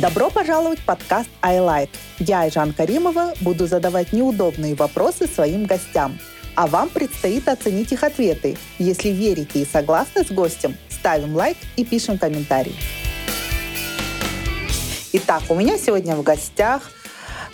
[0.00, 1.88] Добро пожаловать в подкаст iLife.
[2.20, 6.20] Я, Айжан Каримова, буду задавать неудобные вопросы своим гостям.
[6.54, 8.56] А вам предстоит оценить их ответы.
[8.78, 12.76] Если верите и согласны с гостем, ставим лайк и пишем комментарий.
[15.14, 16.92] Итак, у меня сегодня в гостях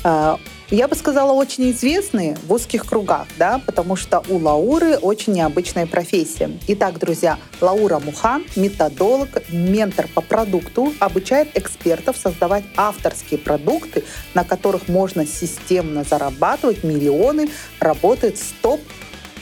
[0.04, 0.36] э,
[0.70, 5.86] я бы сказала, очень известные в узких кругах, да, потому что у Лауры очень необычная
[5.86, 6.50] профессия.
[6.68, 14.88] Итак, друзья, Лаура Мухан, методолог, ментор по продукту, обучает экспертов создавать авторские продукты, на которых
[14.88, 18.80] можно системно зарабатывать миллионы, работает с топ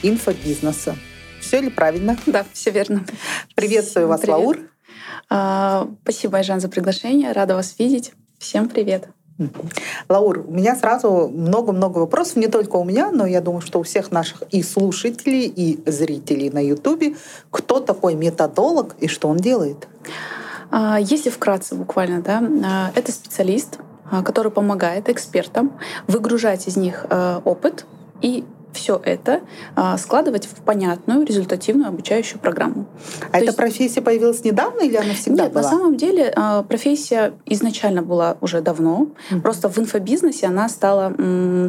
[0.01, 0.97] инфобизнеса.
[1.39, 2.17] Все ли правильно?
[2.25, 3.05] Да, все верно.
[3.55, 4.37] Приветствую Всем вас, привет.
[4.37, 4.59] Лаур.
[5.29, 7.31] А, спасибо, Айжан, за приглашение.
[7.31, 8.11] Рада вас видеть.
[8.39, 9.07] Всем привет.
[10.09, 13.83] Лаур, у меня сразу много-много вопросов, не только у меня, но я думаю, что у
[13.83, 17.15] всех наших и слушателей, и зрителей на Ютубе.
[17.49, 19.87] Кто такой методолог и что он делает?
[20.69, 27.05] А, если вкратце буквально, да, а, это специалист, а, который помогает экспертам выгружать из них
[27.43, 27.85] опыт
[28.21, 28.43] и
[28.73, 29.41] все это
[29.75, 32.87] а, складывать в понятную, результативную обучающую программу.
[33.29, 33.57] А То эта есть...
[33.57, 35.63] профессия появилась недавно или она всегда Нет, была?
[35.63, 39.07] на самом деле а, профессия изначально была уже давно.
[39.31, 39.41] Mm-hmm.
[39.41, 41.13] Просто в инфобизнесе она стала,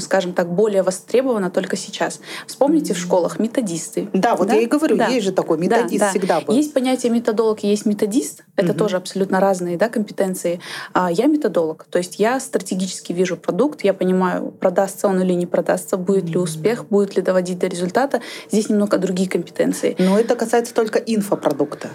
[0.00, 2.20] скажем так, более востребована только сейчас.
[2.46, 2.96] Вспомните mm-hmm.
[2.96, 4.08] в школах методисты.
[4.12, 4.54] Да, вот да?
[4.54, 5.06] я и говорю, да.
[5.08, 6.10] есть же такой методист да, да.
[6.10, 6.54] всегда был.
[6.54, 8.44] Есть понятие методолог и есть методист.
[8.56, 8.76] Это mm-hmm.
[8.76, 10.60] тоже абсолютно разные да, компетенции.
[10.92, 11.86] А я методолог.
[11.90, 16.32] То есть я стратегически вижу продукт, я понимаю, продастся он или не продастся, будет mm-hmm.
[16.32, 18.20] ли успех, будет ли доводить до результата.
[18.50, 19.96] Здесь немного другие компетенции.
[19.98, 21.88] Но это касается только инфопродукта.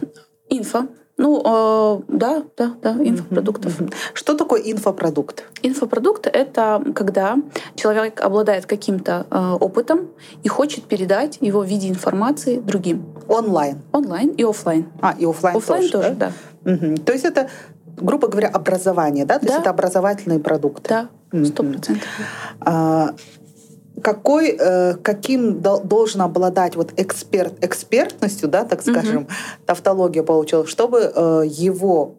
[0.49, 0.87] Инфо.
[1.17, 3.73] Ну, э, да, да, да, инфопродуктов.
[4.13, 5.43] Что такое инфопродукт?
[5.63, 7.37] Инфопродукт— это когда
[7.75, 10.07] человек обладает каким-то э, опытом
[10.43, 13.05] и хочет передать его в виде информации другим.
[13.27, 13.77] Онлайн?
[13.93, 14.85] Онлайн и офлайн.
[15.01, 16.31] А, и офлайн, офлайн тоже, тоже да.
[16.63, 16.71] да.
[16.73, 16.95] Угу.
[17.05, 17.49] То есть это
[18.01, 19.39] грубо говоря, образование, да?
[19.39, 19.51] То да.
[19.51, 20.87] есть это образовательный продукт.
[20.87, 21.09] Да,
[21.45, 22.07] сто процентов.
[24.01, 29.31] Какой, э, каким должен обладать вот эксперт экспертностью, да, так скажем, угу.
[29.65, 32.15] тавтология получилась, чтобы э, его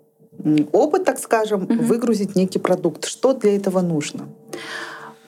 [0.73, 1.75] опыт, так скажем, угу.
[1.75, 3.07] выгрузить некий продукт.
[3.07, 4.29] Что для этого нужно?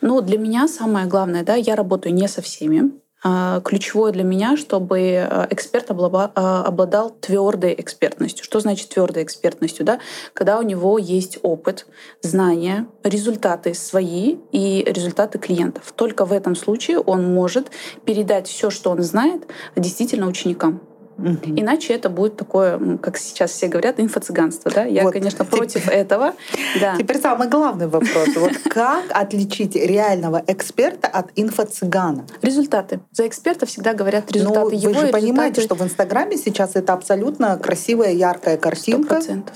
[0.00, 2.90] Ну, для меня самое главное, да, я работаю не со всеми.
[3.24, 8.44] А, ключевое для меня, чтобы э, эксперт а, обладал твердой экспертностью.
[8.44, 9.86] Что значит твердой экспертностью?
[9.86, 10.00] Да?
[10.34, 11.86] Когда у него есть опыт,
[12.20, 15.92] знания, результаты свои и результаты клиентов.
[15.94, 17.70] Только в этом случае он может
[18.04, 19.46] передать все, что он знает,
[19.76, 20.80] действительно ученикам.
[21.18, 21.54] Угу.
[21.56, 24.70] Иначе это будет такое, как сейчас все говорят, инфо-цыганство.
[24.70, 24.84] Да?
[24.84, 25.12] Я, вот.
[25.12, 25.94] конечно, против Теперь...
[25.94, 26.34] этого.
[26.80, 26.96] Да.
[26.96, 28.28] Теперь самый главный вопрос.
[28.36, 32.26] Вот как отличить реального эксперта от инфо-цыгана?
[32.40, 33.00] Результаты.
[33.12, 34.92] За эксперта всегда говорят результаты ну, его.
[34.92, 39.16] Вы же понимаете, что в Инстаграме сейчас это абсолютно красивая, яркая картинка.
[39.16, 39.50] 100%.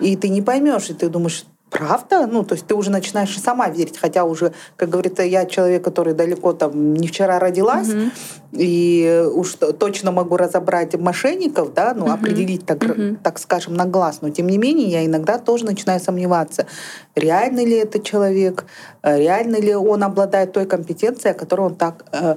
[0.00, 2.26] И ты не поймешь, и ты думаешь, Правда?
[2.26, 6.12] Ну, то есть ты уже начинаешь сама верить, хотя уже, как говорится, я человек, который
[6.12, 8.10] далеко там не вчера родилась, угу.
[8.52, 12.12] и уж точно могу разобрать мошенников, да, ну, угу.
[12.12, 13.16] определить, так, угу.
[13.22, 14.18] так скажем, на глаз.
[14.20, 16.66] Но тем не менее, я иногда тоже начинаю сомневаться,
[17.14, 18.66] реально ли это человек,
[19.02, 22.36] э, реально ли он обладает той компетенцией, о которой он так э,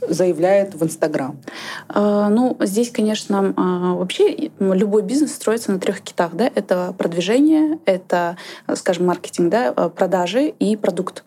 [0.00, 1.38] заявляет в Инстаграм?
[1.88, 6.34] А, ну, здесь, конечно, а, вообще любой бизнес строится на трех китах.
[6.34, 6.50] Да?
[6.54, 8.36] Это продвижение, это,
[8.74, 11.24] скажем, маркетинг, да, продажи и продукт.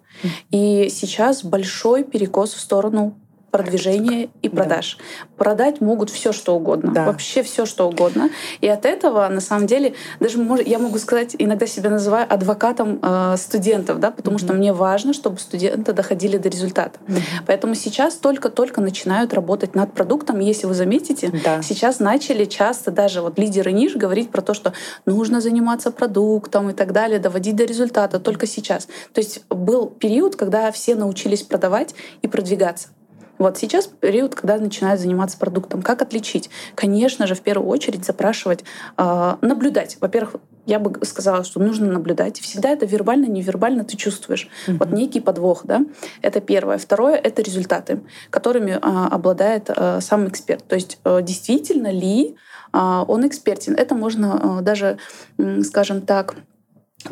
[0.51, 3.15] И сейчас большой перекос в сторону
[3.55, 4.97] продвижения и продаж.
[4.97, 5.45] Да.
[5.45, 7.05] Продать могут все что угодно, да.
[7.05, 8.29] вообще все что угодно.
[8.59, 13.35] И от этого, на самом деле, даже я могу сказать, иногда себя называю адвокатом э,
[13.37, 14.39] студентов, да, потому mm-hmm.
[14.39, 16.99] что мне важно, чтобы студенты доходили до результата.
[17.07, 17.21] Mm-hmm.
[17.47, 20.39] Поэтому сейчас только-только начинают работать над продуктом.
[20.39, 21.61] Если вы заметите, да.
[21.61, 24.73] сейчас начали часто даже вот лидеры ниш говорить про то, что
[25.05, 28.87] нужно заниматься продуктом и так далее, доводить до результата только сейчас.
[29.13, 32.89] То есть был период, когда все научились продавать и продвигаться.
[33.37, 35.81] Вот сейчас период, когда начинают заниматься продуктом.
[35.81, 36.49] Как отличить?
[36.75, 38.63] Конечно же, в первую очередь запрашивать,
[38.97, 39.97] э, наблюдать.
[39.99, 40.35] Во-первых,
[40.65, 42.39] я бы сказала, что нужно наблюдать.
[42.39, 44.47] Всегда это вербально, невербально ты чувствуешь.
[44.67, 44.77] Mm-hmm.
[44.79, 45.81] Вот некий подвох, да.
[46.21, 46.77] Это первое.
[46.77, 50.65] Второе— это результаты, которыми э, обладает э, сам эксперт.
[50.67, 52.35] То есть э, действительно ли
[52.73, 53.75] э, он экспертен.
[53.75, 54.97] Это можно э, даже,
[55.37, 56.35] э, скажем так,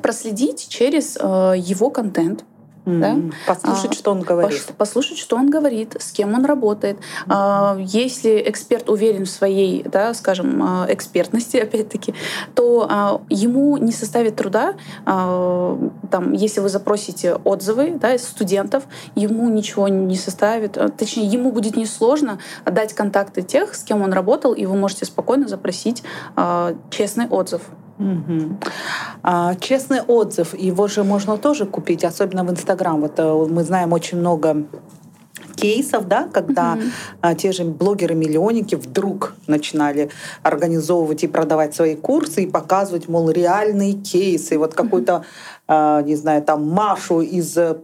[0.02, 2.46] проследить через э, его контент,
[2.86, 3.00] Mm-hmm.
[3.00, 3.54] Да?
[3.54, 4.66] Послушать, а, что он говорит.
[4.78, 6.98] Послушать, что он говорит, с кем он работает.
[7.28, 7.84] Mm-hmm.
[7.84, 12.14] Если эксперт уверен в своей, да, скажем, а, экспертности, опять-таки,
[12.56, 14.76] то а, ему не составит труда,
[15.06, 18.84] там, если вы запросите отзывы да, из студентов,
[19.16, 20.78] ему ничего не составит.
[20.98, 25.48] Точнее, ему будет несложно дать контакты тех, с кем он работал, и вы можете спокойно
[25.48, 26.04] запросить
[26.90, 27.62] честный отзыв.
[28.00, 28.58] Угу.
[29.22, 33.00] А, честный отзыв, его же можно тоже купить, особенно в Инстаграм.
[33.00, 34.66] Вот э, мы знаем очень много
[35.56, 36.92] кейсов, да, когда mm-hmm.
[37.22, 40.10] а, те же блогеры-миллионники вдруг начинали
[40.42, 44.58] организовывать и продавать свои курсы и показывать, мол, реальные кейсы.
[44.58, 45.64] Вот какой-то, mm-hmm.
[45.68, 47.76] а, не знаю, там Машу из Э,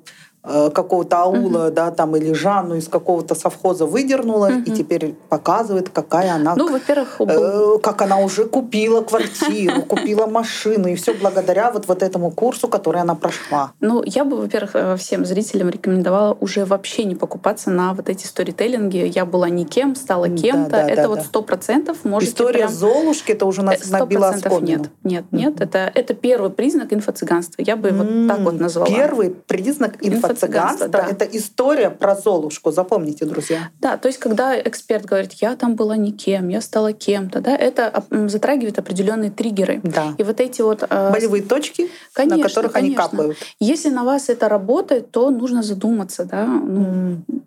[0.41, 1.74] какого-то аула, угу.
[1.74, 4.59] да, там, или Жанну из какого-то совхоза выдернула, угу.
[4.65, 6.56] и теперь показывает, какая она...
[6.56, 7.19] Ну, во-первых...
[7.19, 12.68] Э, как она уже купила квартиру, купила машину, и все благодаря вот, вот этому курсу,
[12.68, 13.74] который она прошла.
[13.81, 18.25] Ну, я бы, во-первых, э, всем зрителям рекомендовала уже вообще не покупаться на вот эти
[18.25, 19.12] сторителлинги.
[19.13, 20.69] Я была никем, стала кем-то.
[20.69, 22.71] Да, да, это да, вот сто процентов может История прям...
[22.71, 24.83] Золушки, это уже нас набило оскомину.
[24.83, 25.53] Нет, нет, нет.
[25.56, 25.63] Mm-hmm.
[25.63, 27.62] Это, это первый признак инфо-цыганства.
[27.62, 28.27] Я бы mm-hmm.
[28.27, 28.88] вот так вот назвала.
[28.88, 31.08] Первый признак инфо цыганство, да.
[31.08, 33.70] это история про Золушку, запомните, друзья.
[33.80, 38.04] Да, то есть когда эксперт говорит, я там была никем, я стала кем-то, да, это
[38.10, 39.81] затрагивает определенные триггеры.
[39.84, 40.16] Да.
[40.18, 40.84] И вот эти вот...
[40.90, 43.04] Э, Болевые точки, конечно, на которых конечно.
[43.04, 43.38] они капают.
[43.60, 47.40] Если на вас это работает, то нужно задуматься, да, ну, mm.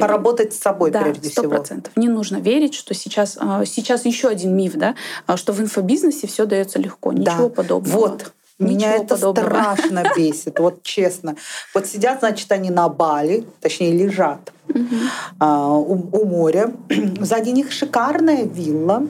[0.00, 1.30] Поработать с собой да, прежде 100%.
[1.30, 1.48] всего.
[1.50, 1.92] процентов.
[1.96, 4.94] Не нужно верить, что сейчас, сейчас еще один миф, да,
[5.36, 7.12] что в инфобизнесе все дается легко.
[7.12, 7.54] Ничего да.
[7.54, 7.96] подобного.
[7.96, 8.32] Вот.
[8.58, 9.46] Меня это подобного.
[9.46, 11.36] страшно бесит, вот честно.
[11.74, 14.52] Вот сидят, значит, они на Бали, точнее, лежат
[15.38, 16.72] а, у, у моря.
[17.20, 19.06] Сзади них шикарная вилла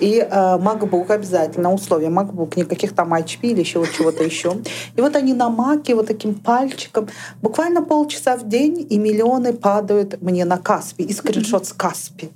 [0.00, 4.56] и а, MacBook обязательно, условия MacBook, никаких там HP или еще чего-то еще.
[4.96, 7.08] И вот они на маке вот таким пальчиком,
[7.42, 12.30] буквально полчаса в день, и миллионы падают мне на Каспи, и скриншот с Каспи.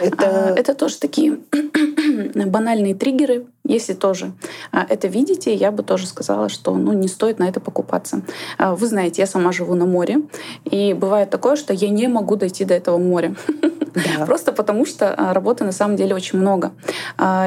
[0.00, 1.38] Это, а, это тоже такие
[2.34, 4.32] банальные триггеры, если тоже
[4.72, 8.22] а, это видите, я бы тоже сказала, что ну, не стоит на это покупаться.
[8.58, 10.22] Вы знаете, я сама живу на море,
[10.64, 13.34] и бывает такое, что я не могу дойти до этого моря.
[13.94, 14.24] Да.
[14.26, 16.72] Просто потому что а, работы на самом деле очень много.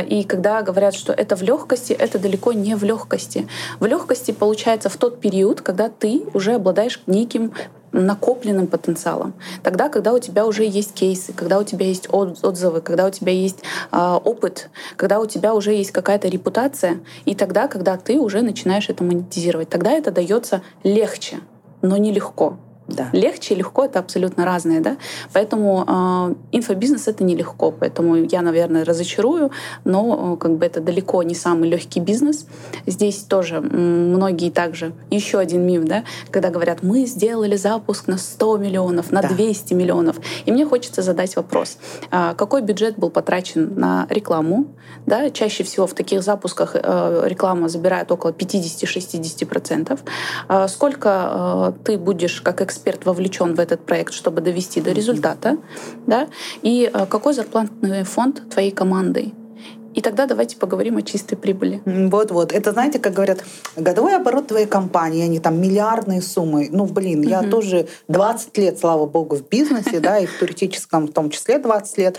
[0.08, 3.48] И когда говорят, что это в легкости, это далеко не в легкости.
[3.80, 7.52] В легкости получается в тот период, когда ты уже обладаешь неким
[7.92, 9.34] накопленным потенциалом.
[9.64, 13.32] Тогда, когда у тебя уже есть кейсы, когда у тебя есть отзывы, когда у тебя
[13.32, 13.60] есть
[13.92, 18.90] э, опыт, когда у тебя уже есть какая-то репутация, и тогда, когда ты уже начинаешь
[18.90, 21.40] это монетизировать, тогда это дается легче,
[21.82, 22.58] но нелегко.
[22.96, 23.10] Да.
[23.14, 24.98] Легче и легко это абсолютно разные, да.
[25.34, 27.72] Поэтому э, инфобизнес это нелегко.
[27.72, 29.52] Поэтому я, наверное, разочарую,
[29.84, 32.46] но э, как бы это далеко не самый легкий бизнес.
[32.86, 38.58] Здесь тоже многие также еще один миф, да, когда говорят, мы сделали запуск на 100
[38.58, 39.30] миллионов, на да.
[39.30, 40.18] 200 миллионов.
[40.46, 41.78] И мне хочется задать вопрос:
[42.12, 44.68] э, какой бюджет был потрачен на рекламу?
[45.06, 50.00] Да, чаще всего в таких запусках э, реклама забирает около 50-60%.
[50.50, 54.92] Э, сколько э, ты будешь как эксперт эксперт вовлечен в этот проект, чтобы довести до
[54.92, 55.58] результата,
[56.08, 56.28] да,
[56.62, 59.34] и э, какой зарплатный фонд твоей команды.
[59.96, 61.82] И тогда давайте поговорим о чистой прибыли.
[61.86, 62.54] Вот-вот.
[62.54, 63.44] Это, знаете, как говорят,
[63.76, 66.70] годовой оборот твоей компании, они там миллиардные суммы.
[66.72, 71.12] Ну, блин, я тоже 20 лет, слава богу, в бизнесе, да, и в туристическом в
[71.12, 72.18] том числе 20 лет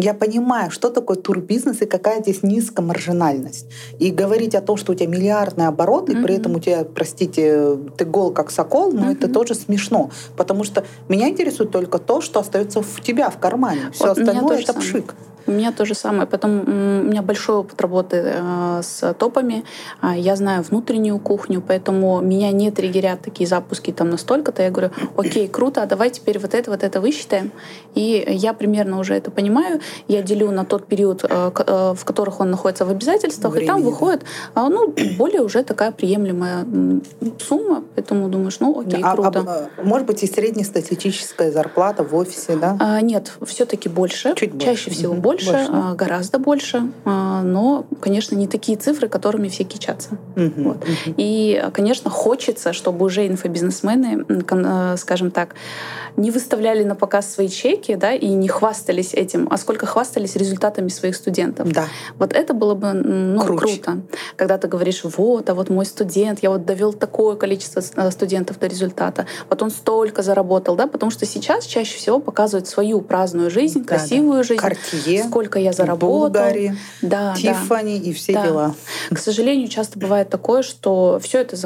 [0.00, 3.66] я понимаю, что такое турбизнес и какая здесь низкая маржинальность.
[3.98, 6.22] И говорить о том, что у тебя миллиардный оборот, mm-hmm.
[6.22, 9.12] при этом у тебя, простите, ты гол как сокол, ну mm-hmm.
[9.12, 10.10] это тоже смешно.
[10.36, 13.90] Потому что меня интересует только то, что остается в тебя в кармане.
[13.92, 15.14] Все вот остальное это пшик.
[15.46, 16.26] У меня то же самое.
[16.26, 19.64] Потом у меня большой опыт работы э, с топами.
[20.00, 24.62] А, я знаю внутреннюю кухню, поэтому меня не триггерят такие запуски там настолько-то.
[24.62, 27.52] Я говорю, окей, круто, а давай теперь вот это, вот это высчитаем.
[27.94, 29.80] И я примерно уже это понимаю.
[30.08, 33.68] Я делю на тот период, э, э, в которых он находится в обязательствах, Времени, и
[33.68, 36.66] там выходит а, ну, более уже такая приемлемая
[37.38, 37.84] сумма.
[37.94, 39.44] Поэтому думаешь, ну окей, а, круто.
[39.46, 42.76] А, может быть, и среднестатистическая зарплата в офисе, да?
[42.80, 44.34] А, нет, все-таки больше.
[44.34, 44.90] Чуть Чаще больше.
[44.90, 45.70] всего больше больше, больше.
[45.72, 50.18] А, гораздо больше, а, но, конечно, не такие цифры, которыми все кичатся.
[50.36, 50.76] Угу, вот.
[50.76, 51.14] угу.
[51.16, 55.54] И, конечно, хочется, чтобы уже инфобизнесмены, э, скажем так,
[56.16, 60.88] не выставляли на показ свои чеки, да, и не хвастались этим, а сколько хвастались результатами
[60.88, 61.70] своих студентов.
[61.72, 61.86] Да.
[62.18, 64.00] Вот это было бы ну, круто.
[64.36, 68.58] Когда ты говоришь, вот, а вот мой студент, я вот довел такое количество э, студентов
[68.58, 73.50] до результата, вот он столько заработал, да, потому что сейчас чаще всего показывают свою праздную
[73.50, 74.42] жизнь, да, красивую да.
[74.42, 74.60] жизнь.
[74.60, 76.28] Картье, сколько я заработал.
[76.28, 78.10] Булгари, да, Тиффани да.
[78.10, 78.46] и все да.
[78.46, 78.74] дела.
[79.10, 81.56] К сожалению, часто бывает такое, что все это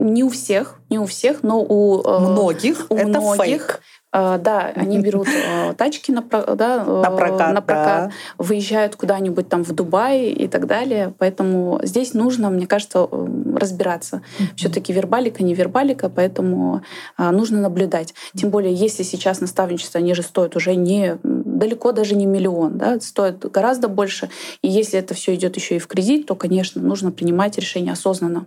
[0.00, 3.80] не у всех, не у всех, но у э, многих у это многих фейк
[4.12, 8.10] да, они берут э, тачки на, да, на прокат, на прокат да.
[8.38, 11.14] выезжают куда-нибудь там в Дубай и так далее.
[11.18, 13.08] Поэтому здесь нужно, мне кажется,
[13.54, 14.16] разбираться.
[14.16, 14.44] Mm-hmm.
[14.56, 16.82] Все-таки вербалика, не вербалика, поэтому
[17.18, 18.14] нужно наблюдать.
[18.34, 22.98] Тем более, если сейчас наставничество, они же стоят уже не далеко даже не миллион, да,
[23.00, 24.30] стоит гораздо больше.
[24.62, 28.46] И если это все идет еще и в кредит, то, конечно, нужно принимать решение осознанно.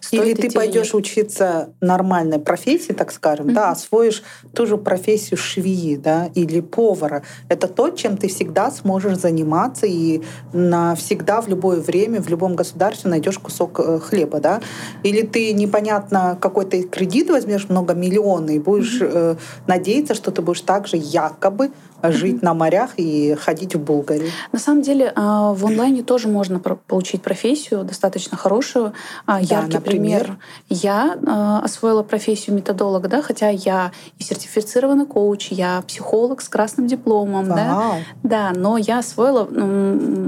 [0.00, 3.54] Стоит Или ты пойдешь учиться нормальной профессии, так скажем, mm-hmm.
[3.54, 4.22] да, освоишь
[4.54, 4.97] ту же профессию
[5.36, 7.22] швеи, да, или повара.
[7.48, 13.10] Это то, чем ты всегда сможешь заниматься и навсегда в любое время в любом государстве
[13.10, 14.60] найдешь кусок э, хлеба, да.
[15.02, 19.10] Или ты непонятно какой-то кредит возьмешь много миллионов и будешь mm-hmm.
[19.12, 19.36] э,
[19.66, 21.70] надеяться, что ты будешь также якобы
[22.02, 24.30] жить на морях и ходить в Булгарию.
[24.52, 28.92] На самом деле а, в онлайне тоже можно получить профессию достаточно хорошую.
[29.26, 30.20] А, да, Яркий например?
[30.20, 30.38] пример.
[30.68, 36.86] Я а, освоила профессию методолога, да, хотя я и сертифицированный коуч, я психолог с красным
[36.86, 39.48] дипломом, да, да, но я освоила,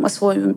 [0.05, 0.55] освоила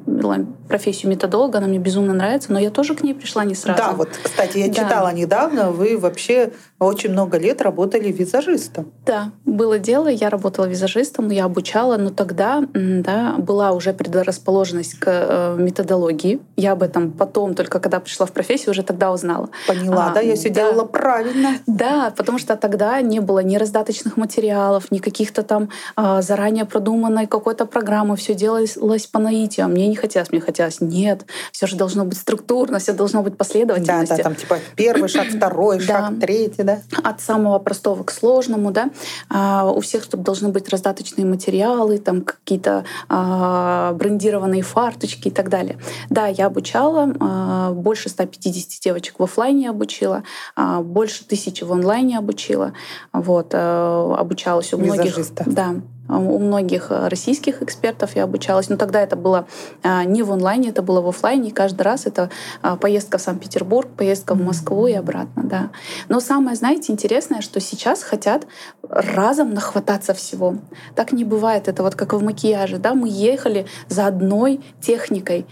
[0.73, 3.77] профессию методолога, она мне безумно нравится, но я тоже к ней пришла не сразу.
[3.77, 4.73] Да, вот, кстати, я да.
[4.73, 8.91] читала недавно, вы вообще очень много лет работали визажистом.
[9.05, 15.05] Да, было дело, я работала визажистом, я обучала, но тогда да, была уже предрасположенность к
[15.07, 16.39] э, методологии.
[16.55, 19.49] Я об этом потом, только когда пришла в профессию, уже тогда узнала.
[19.67, 20.55] Поняла, а, да, я все да.
[20.55, 21.59] делала правильно.
[21.67, 27.27] Да, потому что тогда не было ни раздаточных материалов, ни каких-то там а, заранее продуманной
[27.27, 29.65] какой-то программы, все делалось по наитию.
[29.65, 33.37] А мне не хотелось, мне хотелось, нет, все же должно быть структурно, все должно быть
[33.37, 34.05] последовательно.
[34.05, 37.09] Да, да, там типа первый шаг, второй шаг, третий, да да?
[37.09, 38.89] От самого простого к сложному, да.
[39.29, 45.49] А, у всех чтобы должны быть раздаточные материалы, там какие-то а, брендированные фарточки и так
[45.49, 45.77] далее.
[46.09, 50.23] Да, я обучала, а, больше 150 девочек в офлайне обучила,
[50.55, 52.73] а, больше тысячи в онлайне обучила.
[53.11, 55.05] Вот, а, обучалась у многих.
[55.05, 55.43] Визажиста.
[55.45, 55.75] Да,
[56.09, 58.69] у многих э, российских экспертов я обучалась.
[58.69, 59.47] Но тогда это было
[59.83, 61.49] а, не в онлайне, это было в офлайне.
[61.49, 62.29] И каждый раз это
[62.61, 65.43] а, поездка в Санкт-Петербург, поездка в Москву и обратно.
[65.43, 65.69] Да.
[66.09, 68.45] Но самое, знаете, интересное, что сейчас хотят
[68.81, 70.55] разом нахвататься всего.
[70.95, 71.67] Так не бывает.
[71.67, 72.77] Это вот как в макияже.
[72.77, 72.93] Да?
[72.93, 75.45] Мы ехали за одной техникой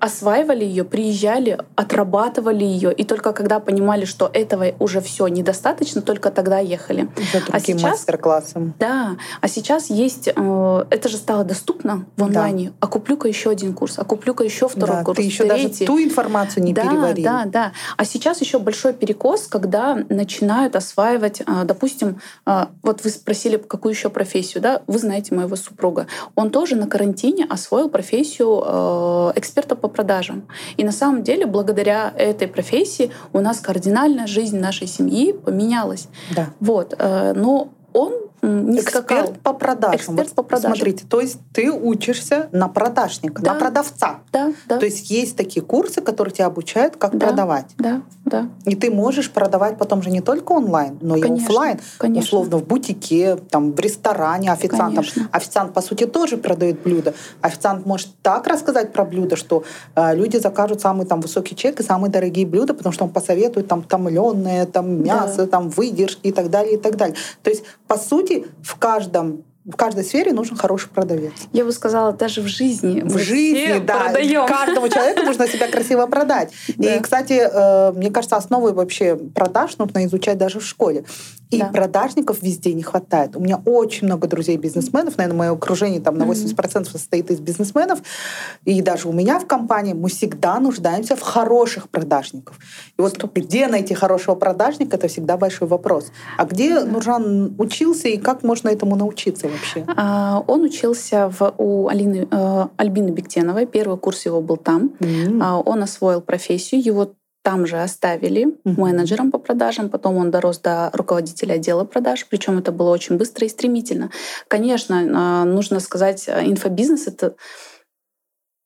[0.00, 6.30] осваивали ее, приезжали, отрабатывали ее, и только когда понимали, что этого уже все недостаточно, только
[6.30, 7.08] тогда ехали.
[7.32, 8.74] За а сейчас мастер-классом.
[8.78, 12.68] Да, а сейчас есть, э, это же стало доступно в онлайне.
[12.68, 12.74] Да.
[12.80, 15.16] А куплю-ка еще один курс, а куплю-ка еще второй да, курс.
[15.16, 15.86] Ты еще третий.
[15.86, 17.24] даже ту информацию не да, переварил.
[17.24, 17.72] Да, да.
[17.96, 23.92] А сейчас еще большой перекос, когда начинают осваивать, э, допустим, э, вот вы спросили, какую
[23.92, 24.82] еще профессию, да?
[24.86, 26.06] Вы знаете моего супруга.
[26.34, 28.46] Он тоже на карантине освоил профессию
[29.36, 30.42] эксперта по продажам.
[30.76, 36.08] И на самом деле, благодаря этой профессии у нас кардинально жизнь нашей семьи поменялась.
[36.34, 36.48] Да.
[36.60, 36.94] Вот.
[36.98, 38.12] Э, но он
[38.42, 39.34] не Эксперт скакал.
[39.42, 39.96] по продажам.
[39.96, 40.76] Эксперт по продажам.
[40.76, 43.54] Смотрите, то есть ты учишься на продажника, да.
[43.54, 44.20] на продавца.
[44.32, 44.78] Да, да.
[44.78, 47.74] То есть есть такие курсы, которые тебя обучают, как да, продавать.
[47.78, 48.48] Да, да.
[48.64, 51.80] И ты можешь продавать потом же не только онлайн, но конечно, и офлайн.
[51.98, 52.22] Конечно.
[52.22, 55.04] Условно в бутике, там, в ресторане официантом.
[55.04, 55.28] Конечно.
[55.32, 57.14] Официант, по сути, тоже продает блюда.
[57.40, 59.64] Официант может так рассказать про блюдо, что
[59.94, 63.68] э, люди закажут самый там высокий чек и самые дорогие блюда, потому что он посоветует
[63.68, 65.46] там томленое, там мясо, да.
[65.46, 67.16] там выдержки и так далее, и так далее.
[67.42, 68.25] То есть, по сути,
[68.62, 71.32] в каждом в каждой сфере нужен хороший продавец.
[71.52, 73.00] Я бы сказала, даже в жизни.
[73.02, 74.04] В жизни, да.
[74.04, 74.46] Продаем.
[74.46, 76.52] Каждому человеку нужно себя красиво продать.
[76.68, 81.04] И, кстати, э, мне кажется, основы вообще продаж нужно изучать даже в школе.
[81.50, 81.66] И да.
[81.66, 83.36] продажников везде не хватает.
[83.36, 86.90] У меня очень много друзей-бизнесменов, наверное, мое окружение там на 80% mm-hmm.
[86.90, 88.00] состоит из бизнесменов.
[88.64, 92.58] И даже у меня в компании мы всегда нуждаемся в хороших продажников.
[92.98, 93.36] И вот Стоп.
[93.36, 96.10] где найти хорошего продажника, это всегда большой вопрос.
[96.36, 96.84] А где да.
[96.84, 99.84] Нуржан учился и как можно этому научиться вообще?
[99.96, 103.66] А, он учился в, у Алины, э, Альбины Бектеновой.
[103.66, 104.92] Первый курс его был там.
[105.00, 105.62] Mm-hmm.
[105.64, 106.82] Он освоил профессию.
[106.82, 108.80] Его там же оставили mm-hmm.
[108.80, 113.46] менеджером по продажам, потом он дорос до руководителя отдела продаж, причем это было очень быстро
[113.46, 114.10] и стремительно.
[114.48, 117.36] Конечно, а, нужно сказать, инфобизнес— это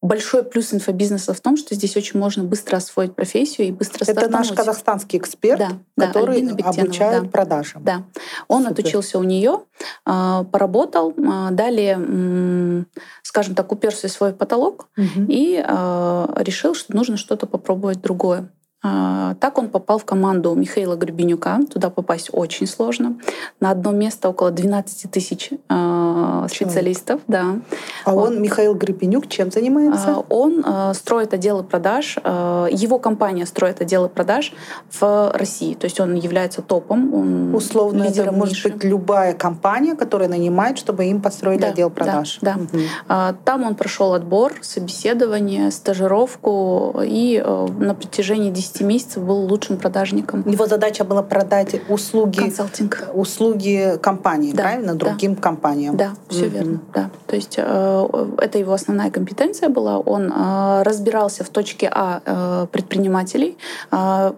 [0.03, 4.13] Большой плюс инфобизнеса в том, что здесь очень можно быстро освоить профессию и быстро Это
[4.13, 4.49] стартануть.
[4.49, 7.29] наш казахстанский эксперт, да, который да, обучает да.
[7.29, 7.85] продажам.
[7.85, 8.03] Да,
[8.49, 8.73] он Супер.
[8.73, 9.61] отучился у нее,
[10.07, 11.13] а, поработал,
[11.51, 12.87] далее,
[13.23, 15.27] скажем так, уперся в свой потолок угу.
[15.29, 18.51] и решил, что нужно что-то попробовать другое.
[18.83, 21.61] А, так он попал в команду Михаила Гребенюка.
[21.71, 23.17] Туда попасть очень сложно.
[23.61, 27.21] На одно место около 12 тысяч а, специалистов.
[27.29, 27.59] Да.
[28.07, 30.17] А он, он, Михаил Гребенюк, чем занимается?
[30.17, 32.17] А, он строит отделы продаж.
[32.17, 34.55] Его компания строит отделы продаж
[34.99, 35.75] в России.
[35.75, 37.13] То есть он является топом.
[37.13, 38.71] Он Условно, это может ниши.
[38.71, 42.39] быть любая компания, которая нанимает, чтобы им построили да, отдел продаж.
[42.41, 43.29] Да, да.
[43.29, 43.37] Угу.
[43.45, 47.43] Там он прошел отбор, собеседование, стажировку и
[47.79, 50.49] на протяжении 10 10 месяцев был лучшим продажником.
[50.49, 53.09] Его задача была продать услуги, Консалтинг.
[53.15, 54.95] услуги компании, да, правильно?
[54.95, 55.43] Другим да.
[55.43, 55.97] компаниям.
[55.97, 56.49] Да, все mm-hmm.
[56.49, 56.81] верно.
[56.95, 57.11] Да.
[57.27, 58.09] То есть э,
[58.39, 59.99] это его основная компетенция была.
[59.99, 63.57] Он э, разбирался в точке А э, предпринимателей,
[63.91, 64.33] э,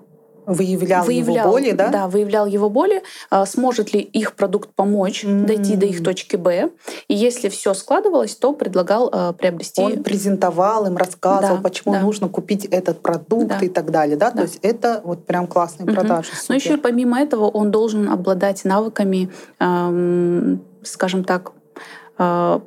[0.45, 1.89] Выявлял, выявлял его боли, да?
[1.89, 5.45] Да, выявлял его боли, а, сможет ли их продукт помочь mm-hmm.
[5.45, 6.71] дойти до их точки Б.
[7.07, 9.81] И если все складывалось, то предлагал а, приобрести.
[9.81, 12.01] Он презентовал им, рассказывал, да, почему да.
[12.01, 13.59] нужно купить этот продукт да.
[13.61, 14.31] и так далее, да?
[14.31, 14.39] да?
[14.39, 15.95] То есть это вот прям классные mm-hmm.
[15.95, 16.31] продажи.
[16.49, 19.31] Но еще помимо этого он должен обладать навыками,
[19.61, 21.53] эм, скажем так,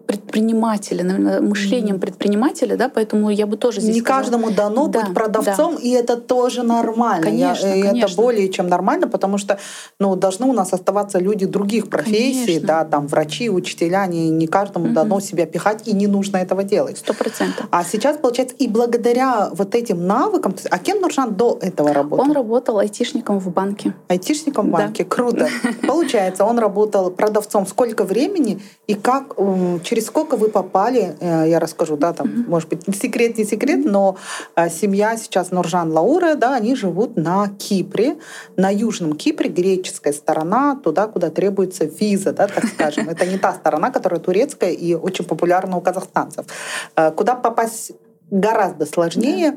[0.08, 5.02] предпринимателя, наверное, мышлением предпринимателя, да, поэтому я бы тоже здесь Не сказала, каждому дано да,
[5.02, 5.82] быть продавцом, да.
[5.82, 7.24] и это тоже нормально.
[7.24, 8.06] Конечно, я, конечно.
[8.06, 9.60] Это более чем нормально, потому что
[10.00, 12.68] ну, должны у нас оставаться люди других профессий, конечно.
[12.68, 14.94] да, там врачи, учителя, не, не каждому угу.
[14.94, 16.98] дано себя пихать, и не нужно этого делать.
[16.98, 17.68] Сто процентов.
[17.72, 22.26] А сейчас, получается, и благодаря вот этим навыкам, а кем Нуржан до этого работал?
[22.26, 23.94] Он работал айтишником в банке.
[24.08, 25.10] Айтишником в банке, да.
[25.10, 25.48] круто.
[25.88, 29.40] Получается, он работал продавцом сколько времени и как
[29.84, 32.50] через сколько вы попали, э, я расскажу, да, там, mm-hmm.
[32.50, 34.18] может быть, секрет, не секрет, но
[34.56, 38.18] э, семья сейчас Нуржан Лаура, да, они живут на Кипре,
[38.56, 43.10] на Южном Кипре, греческая сторона, туда, куда требуется виза, да, так скажем.
[43.10, 46.46] Это не та сторона, которая турецкая и очень популярна у казахстанцев.
[46.96, 47.92] Э, куда попасть
[48.32, 49.56] гораздо сложнее.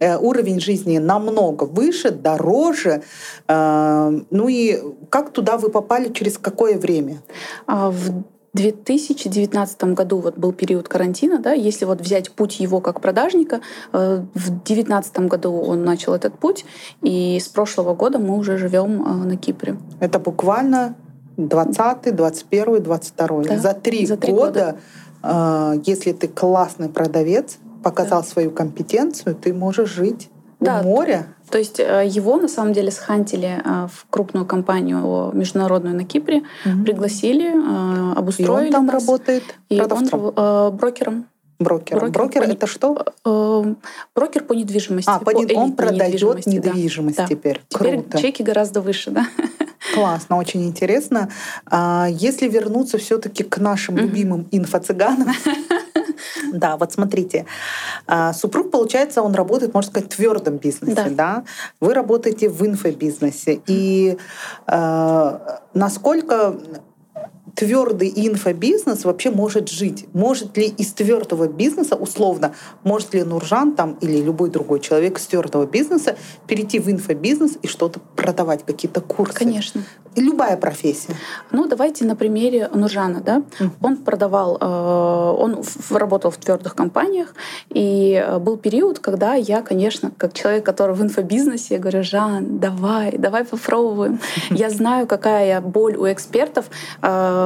[0.00, 3.02] уровень жизни намного выше, дороже.
[3.48, 7.22] Ну и как туда вы попали, через какое время?
[7.66, 8.24] А, в
[8.54, 13.60] 2019 году вот был период карантина, да, если вот взять путь его как продажника,
[13.92, 16.64] э, в 2019 году он начал этот путь,
[17.02, 19.76] и с прошлого года мы уже живем э, на Кипре.
[19.98, 20.94] Это буквально
[21.36, 23.42] 20, 21, 22.
[23.42, 24.76] Да, за три за года, года,
[25.22, 28.28] э, если ты классный продавец, показал да.
[28.28, 30.30] свою компетенцию, ты можешь жить
[30.60, 31.26] да, у моря.
[31.50, 36.42] То есть э, его на самом деле схантили э, в крупную компанию международную на Кипре,
[36.64, 36.84] угу.
[36.84, 38.64] пригласили, э, обустроили.
[38.64, 40.32] И он там нас, работает и продавцом?
[40.36, 41.26] он брокером.
[41.64, 41.98] Брокер.
[41.98, 43.76] Брокер, брокер по, это что?
[44.14, 45.10] Брокер по недвижимости.
[45.10, 47.26] А, по, по он продает недвижимость, недвижимость да.
[47.26, 47.60] теперь.
[47.68, 48.18] Теперь Круто.
[48.18, 49.26] чеки гораздо выше, да.
[49.94, 51.30] Классно, очень интересно.
[51.66, 55.28] А если вернуться все-таки к нашим любимым инфо-цыганам,
[56.52, 57.46] Да, вот смотрите,
[58.06, 61.08] а, супруг, получается, он работает, можно сказать, в твердом бизнесе, да.
[61.10, 61.44] да?
[61.80, 63.60] Вы работаете в инфобизнесе.
[63.66, 64.16] И
[64.66, 65.38] э,
[65.74, 66.56] насколько
[67.54, 70.06] твердый инфобизнес вообще может жить?
[70.12, 75.26] Может ли из твердого бизнеса, условно, может ли Нуржан там или любой другой человек из
[75.26, 79.38] твердого бизнеса перейти в инфобизнес и что-то продавать, какие-то курсы?
[79.38, 79.82] Конечно.
[80.16, 81.16] Любая профессия.
[81.50, 83.20] Ну, давайте на примере Нуржана.
[83.20, 83.42] Да?
[83.58, 83.70] Mm-hmm.
[83.82, 87.34] Он продавал, э, он работал в твердых компаниях,
[87.70, 92.58] и э, был период, когда я, конечно, как человек, который в инфобизнесе, я говорю, Жан,
[92.58, 94.20] давай, давай попробуем.
[94.50, 96.66] Я знаю, какая боль у экспертов.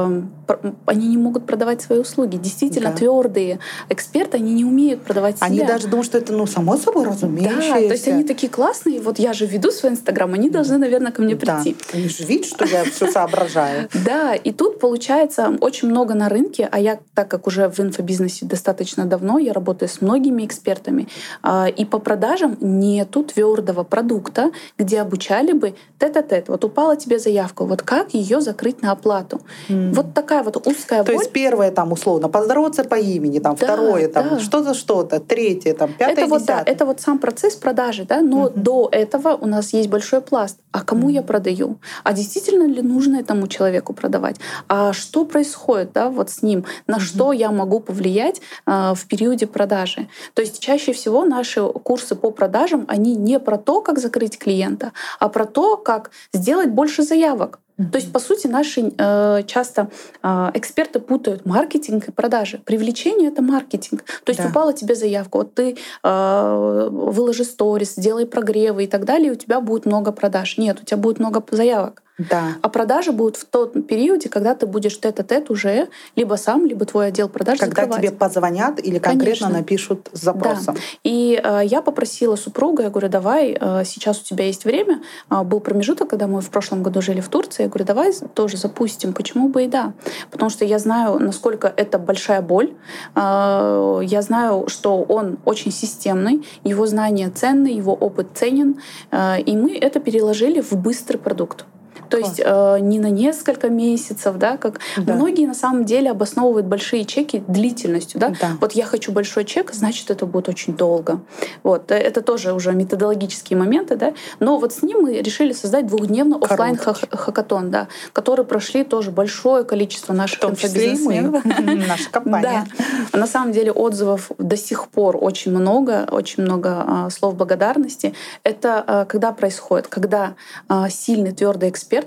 [0.07, 2.37] Э, они не могут продавать свои услуги.
[2.37, 2.97] Действительно, да.
[2.97, 3.59] твердые
[3.89, 5.47] эксперты, они не умеют продавать себя.
[5.47, 7.73] Они даже думают, что это, ну, само собой разумеющееся.
[7.73, 9.01] Да, то есть они такие классные.
[9.01, 11.75] Вот я же веду свой Инстаграм, они должны, наверное, ко мне прийти.
[11.79, 11.97] Да.
[11.97, 13.89] Они же видят, что я все соображаю.
[14.09, 18.45] Да, и тут получается очень много на рынке, а я, так как уже в инфобизнесе
[18.45, 21.07] достаточно давно, я работаю с многими экспертами,
[21.43, 26.47] а, и по продажам нету твердого продукта, где обучали бы тет-а-тет.
[26.47, 29.41] Вот упала тебе заявка, вот как ее закрыть на оплату.
[29.67, 29.88] Mm.
[29.93, 31.21] Вот такая вот узкая То боль.
[31.21, 34.39] есть первое там условно поздороваться по имени, там да, второе там да.
[34.39, 38.47] что-то что-то, третье там пятое, это вот, да, это вот сам процесс продажи, да, но
[38.47, 38.59] mm-hmm.
[38.59, 40.57] до этого у нас есть большой пласт.
[40.71, 41.13] А кому mm-hmm.
[41.13, 41.77] я продаю?
[42.03, 44.37] А действительно ли нужно этому человеку продавать?
[44.67, 46.65] А что происходит, да, вот с ним?
[46.87, 46.99] На mm-hmm.
[46.99, 50.07] что я могу повлиять э, в периоде продажи?
[50.33, 54.91] То есть чаще всего наши курсы по продажам они не про то, как закрыть клиента,
[55.19, 57.59] а про то, как сделать больше заявок.
[57.91, 59.89] То есть, по сути, наши э, часто
[60.21, 62.57] э, эксперты путают маркетинг и продажи.
[62.65, 64.03] Привлечение это маркетинг.
[64.25, 64.49] То есть да.
[64.49, 69.35] упала тебе заявка, вот ты э, выложи сторис, сделай прогревы и так далее, и у
[69.35, 70.57] тебя будет много продаж.
[70.57, 72.03] Нет, у тебя будет много заявок.
[72.19, 72.55] Да.
[72.61, 77.07] А продажи будут в тот периоде, когда ты будешь тет-а-тет уже либо сам, либо твой
[77.07, 78.01] отдел продаж Когда закрывать.
[78.01, 79.49] тебе позвонят или конкретно Конечно.
[79.49, 80.75] напишут с запросом.
[80.75, 80.81] Да.
[81.03, 85.01] И э, я попросила супруга, я говорю, давай, э, сейчас у тебя есть время.
[85.29, 87.63] А, был промежуток, когда мы в прошлом году жили в Турции.
[87.63, 89.13] Я говорю, давай тоже запустим.
[89.13, 89.93] Почему бы и да?
[90.29, 92.73] Потому что я знаю, насколько это большая боль.
[93.15, 98.81] Э, я знаю, что он очень системный, его знания ценны, его опыт ценен.
[99.11, 101.65] Э, и мы это переложили в быстрый продукт.
[102.09, 102.29] То Класс.
[102.29, 105.13] есть э, не на несколько месяцев, да, как Да.
[105.13, 108.29] многие на самом деле обосновывают большие чеки длительностью, да.
[108.41, 108.57] Да.
[108.59, 111.19] Вот я хочу большой чек, значит это будет очень долго.
[111.63, 114.13] Вот э, это тоже уже методологические моменты, да.
[114.39, 119.63] Но вот с ним мы решили создать двухдневный офлайн хакатон, да, который прошли тоже большое
[119.63, 121.43] количество наших инфобизнесменов.
[121.87, 122.67] наша компания.
[123.11, 123.19] Да.
[123.19, 128.13] На самом деле отзывов до сих пор очень много, очень много а, слов благодарности.
[128.43, 130.35] Это а, когда происходит, когда
[130.67, 131.98] а, сильный твердый эксперт,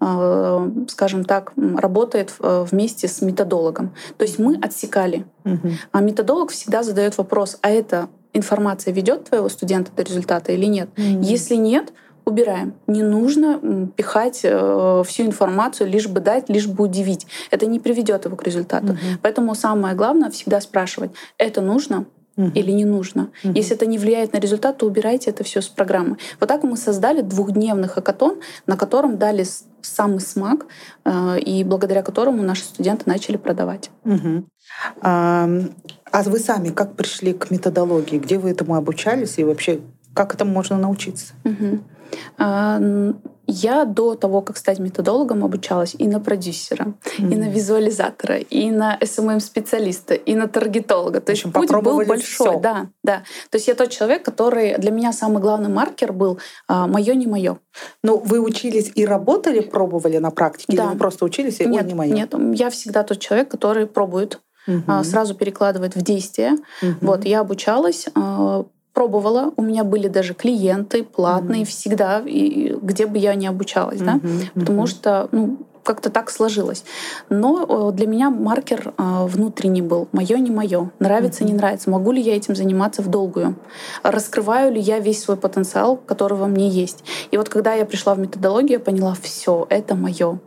[0.00, 3.94] а, скажем так, работает а, вместе с методологом.
[4.16, 5.24] То есть мы отсекали.
[5.44, 5.78] Мгм.
[5.92, 10.90] А методолог всегда задает вопрос: а эта информация ведет твоего студента до результата или нет?
[10.96, 11.20] Мгм.
[11.22, 11.92] Если нет,
[12.24, 12.74] убираем.
[12.86, 17.26] Не нужно пихать э, всю информацию, лишь бы дать, лишь бы удивить.
[17.50, 18.88] Это не приведет его к результату.
[18.88, 18.98] Мгм.
[19.22, 22.04] Поэтому самое главное всегда спрашивать, это нужно
[22.38, 22.52] Мгм.
[22.54, 23.30] или не нужно.
[23.42, 23.54] Мгм.
[23.54, 26.16] Если это не влияет на результат, то убирайте это все с программы.
[26.40, 29.44] Вот так мы создали двухдневный хакатон, на котором дали
[29.82, 30.66] самый смак,
[31.04, 33.90] э, и благодаря которому наши студенты начали продавать.
[34.04, 34.46] Мгм.
[35.02, 35.48] А
[36.10, 38.18] а вы сами как пришли к методологии?
[38.18, 39.80] Где вы этому обучались и вообще
[40.14, 41.34] как этому можно научиться?
[41.44, 41.82] Мгм.
[43.48, 48.70] А, Я до того, как стать методологом, обучалась и на продюсера, и на визуализатора, и
[48.70, 51.20] на SMM-специалиста, и на таргетолога.
[51.20, 52.22] То есть общем, путь был большой.
[52.22, 52.60] всё.
[52.60, 53.22] Да, да.
[53.50, 57.58] То есть я тот человек, который для меня самый главный маркер был мое не мое.
[58.02, 60.76] Ну, вы учились и работали, пробовали на практике?
[60.76, 60.84] Да.
[60.84, 62.12] Или вы просто учились и «Ой, Нет, не мое?
[62.12, 64.40] нет, я всегда тот человек, который пробует,
[64.86, 66.56] а, сразу перекладывает в действие.
[67.00, 68.64] Вот, я обучалась, а,
[68.98, 69.52] пробовала.
[69.56, 74.18] У меня были даже клиенты платные всегда, и где бы я ни обучалась, да,
[74.54, 75.58] потому что ну,
[75.88, 76.84] как-то так сложилось.
[77.30, 80.06] Но э, для меня маркер э, внутренний был.
[80.12, 80.90] Мое не мое.
[80.98, 81.88] Нравится, не нравится.
[81.88, 83.54] Могу ли я этим заниматься в долгую?
[84.02, 87.04] Раскрываю ли я весь свой потенциал, который во мне есть?
[87.30, 90.40] И вот когда я пришла в методологию, я поняла, все, это мое.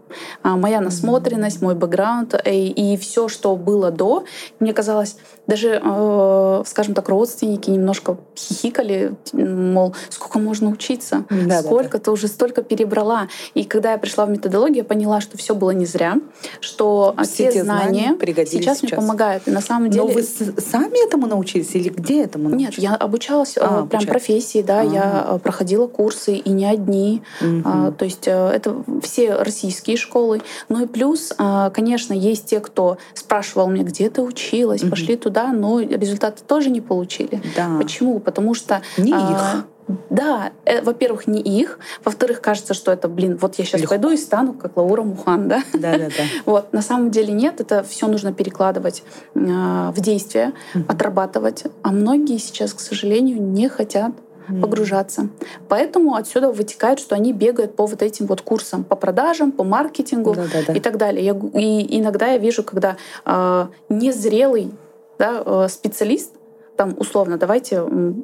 [0.44, 4.26] Моя насмотренность, мой бэкграунд э, и, и все, что было до,
[4.60, 11.62] мне казалось, даже, э, скажем так, родственники немножко хихикали, мол, сколько можно учиться, Да-да-да.
[11.64, 13.28] сколько ты уже столько перебрала.
[13.54, 16.18] И когда я пришла в методологию, я поняла, что все было не зря,
[16.60, 19.00] что а, Все те знания знания пригодились сейчас, мне сейчас.
[19.04, 19.48] помогают.
[19.48, 20.04] И на самом деле...
[20.04, 22.84] Но вы сами этому научились или где этому Нет, научились?
[22.84, 24.08] я обучалась э, А, прям обучались.
[24.08, 25.36] профессии, да, я Ага.
[25.36, 27.24] э, проходила курсы и не одни.
[27.42, 27.64] Мгм.
[27.66, 30.42] А, То есть э, это все российские школы.
[30.70, 34.90] Ну и плюс, а, конечно, есть те, кто спрашивал меня, где ты училась, Мгм.
[34.92, 37.42] пошли туда, но результаты тоже не получили.
[37.56, 37.78] Да.
[37.78, 38.20] Почему?
[38.20, 38.82] Потому что...
[38.98, 39.66] Не а, их.
[40.10, 41.80] Да, э, во-первых, не их.
[42.04, 43.96] Во-вторых, кажется, что это, блин, вот я сейчас Легко.
[43.96, 45.64] пойду и стану как Лаура Мухан, да?
[45.74, 46.24] Да-да-да.
[46.46, 49.04] Вот, на самом деле нет, это все нужно перекладывать
[49.36, 50.54] э, в действие,
[50.88, 51.66] отрабатывать.
[51.82, 54.12] А многие сейчас, к сожалению, не хотят
[54.60, 55.30] погружаться.
[55.70, 60.34] Поэтому отсюда вытекает, что они бегают по вот этим вот курсам, по продажам, по маркетингу
[60.34, 60.74] Да-да-да.
[60.74, 61.24] и так далее.
[61.24, 64.72] Я и иногда я вижу, когда э, незрелый
[65.22, 66.34] да, э, специалист,
[66.76, 67.84] там условно, давайте,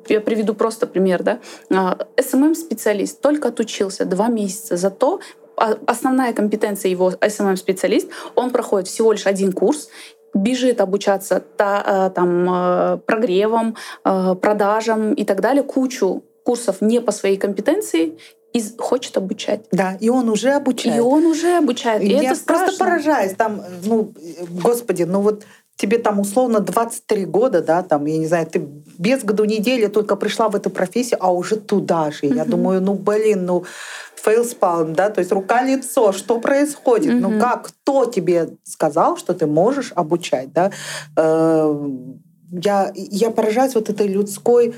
[0.10, 1.40] я приведу просто пример, да,
[2.20, 5.20] SMM-специалист только отучился два месяца, зато
[5.58, 9.90] а, основная компетенция его SMM-специалист, он проходит всего лишь один курс,
[10.34, 17.12] бежит обучаться та- э, там, э, прогревам, продажам и так далее, кучу курсов не по
[17.12, 18.18] своей компетенции
[18.54, 19.62] и хочет обучать.
[19.72, 20.98] Да, и он уже обучает.
[20.98, 22.02] И он уже обучает.
[22.04, 23.34] И Я это просто поражаюсь.
[23.34, 24.14] Там, ну,
[24.64, 25.44] господи, ну вот
[25.78, 30.16] тебе там условно 23 года, да, там, я не знаю, ты без году недели только
[30.16, 32.26] пришла в эту профессию, а уже туда же.
[32.26, 33.64] Я думаю, ну, блин, ну,
[34.16, 37.14] фейлспалм, да, то есть рука-лицо, что происходит?
[37.22, 40.72] Ну, как, кто тебе сказал, что ты можешь обучать, да?
[41.16, 41.90] Э,
[42.52, 44.74] Я, я поражаюсь вот этой людской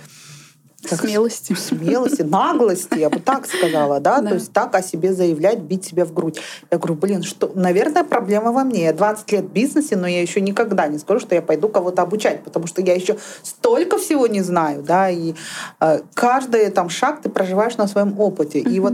[0.87, 1.53] как Смелости.
[1.53, 4.21] смелости, наглости, я бы так сказала, да?
[4.21, 4.29] Да.
[4.29, 6.39] то есть так о себе заявлять, бить себя в грудь.
[6.71, 8.83] Я говорю, блин, что, наверное, проблема во мне.
[8.83, 12.01] Я 20 лет в бизнесе, но я еще никогда не скажу, что я пойду кого-то
[12.01, 15.33] обучать, потому что я еще столько всего не знаю, да, и
[15.79, 18.59] э, каждый там шаг ты проживаешь на своем опыте.
[18.59, 18.93] И вот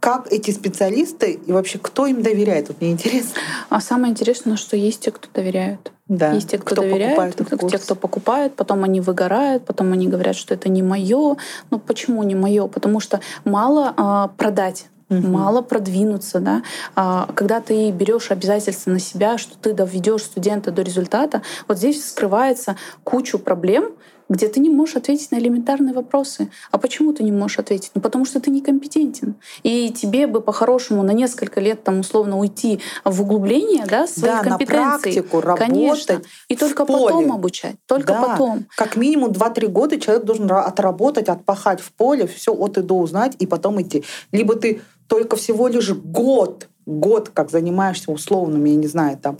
[0.00, 3.40] как эти специалисты и вообще кто им доверяет, вот мне интересно.
[3.68, 5.92] А самое интересное, что есть те, кто доверяют.
[6.06, 6.32] Да.
[6.32, 10.36] Есть те, кто, Кто доверяет, покупает те, кто покупает, потом они выгорают, потом они говорят,
[10.36, 11.36] что это не мое.
[11.70, 12.66] Ну почему не мое?
[12.66, 14.86] Потому что мало а, продать.
[15.08, 15.26] угу.
[15.28, 16.62] мало продвинуться, да.
[16.94, 22.06] А, когда ты берешь обязательства на себя, что ты доведешь студента до результата, вот здесь
[22.06, 23.92] скрывается кучу проблем,
[24.28, 26.50] где ты не можешь ответить на элементарные вопросы.
[26.70, 27.90] А почему ты не можешь ответить?
[27.94, 29.34] Ну, потому что ты некомпетентен.
[29.62, 34.42] И тебе бы по-хорошему на несколько лет там условно уйти в углубление да, своих да,
[34.42, 34.82] компетенций.
[34.82, 36.22] На практику работать Конечно.
[36.48, 37.06] И только поле.
[37.06, 37.76] потом обучать.
[37.86, 38.22] Только да.
[38.22, 38.66] потом.
[38.76, 43.36] Как минимум 2-3 года человек должен отработать, отпахать в поле, все от и до узнать,
[43.38, 44.04] и потом идти.
[44.32, 49.36] Либо ты только всего лишь год, год как занимаешься условными, я не знаю, там,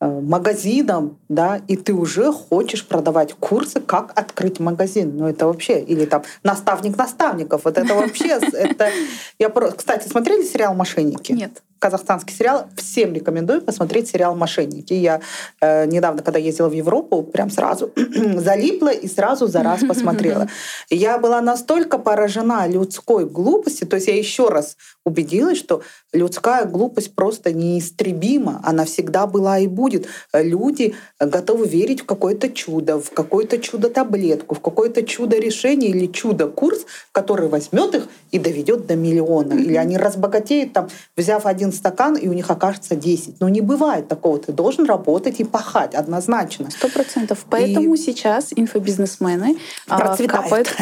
[0.00, 5.16] магазином, да, и ты уже хочешь продавать курсы, как открыть магазин.
[5.16, 7.64] Ну, это вообще, или там наставник наставников.
[7.64, 8.90] Вот это вообще, это...
[9.38, 11.32] Я, кстати, смотрели сериал «Мошенники»?
[11.32, 12.66] Нет казахстанский сериал.
[12.76, 14.92] Всем рекомендую посмотреть сериал «Мошенники».
[14.92, 15.20] Я
[15.60, 20.48] э, недавно, когда ездила в Европу, прям сразу залипла и сразу за раз посмотрела.
[20.90, 27.14] Я была настолько поражена людской глупостью, то есть я еще раз убедилась, что людская глупость
[27.14, 28.60] просто неистребима.
[28.64, 30.06] Она всегда была и будет.
[30.32, 37.48] Люди готовы верить в какое-то чудо, в какое-то чудо-таблетку, в какое-то чудо-решение или чудо-курс, который
[37.48, 39.52] возьмет их и доведет до миллиона.
[39.54, 43.40] Или они разбогатеют, там, взяв один стакан, и у них окажется 10.
[43.40, 44.38] Но не бывает такого.
[44.38, 46.70] Ты должен работать и пахать однозначно.
[46.70, 47.44] Сто процентов.
[47.48, 47.96] Поэтому и...
[47.96, 49.56] сейчас инфобизнесмены
[49.88, 50.74] а, капают,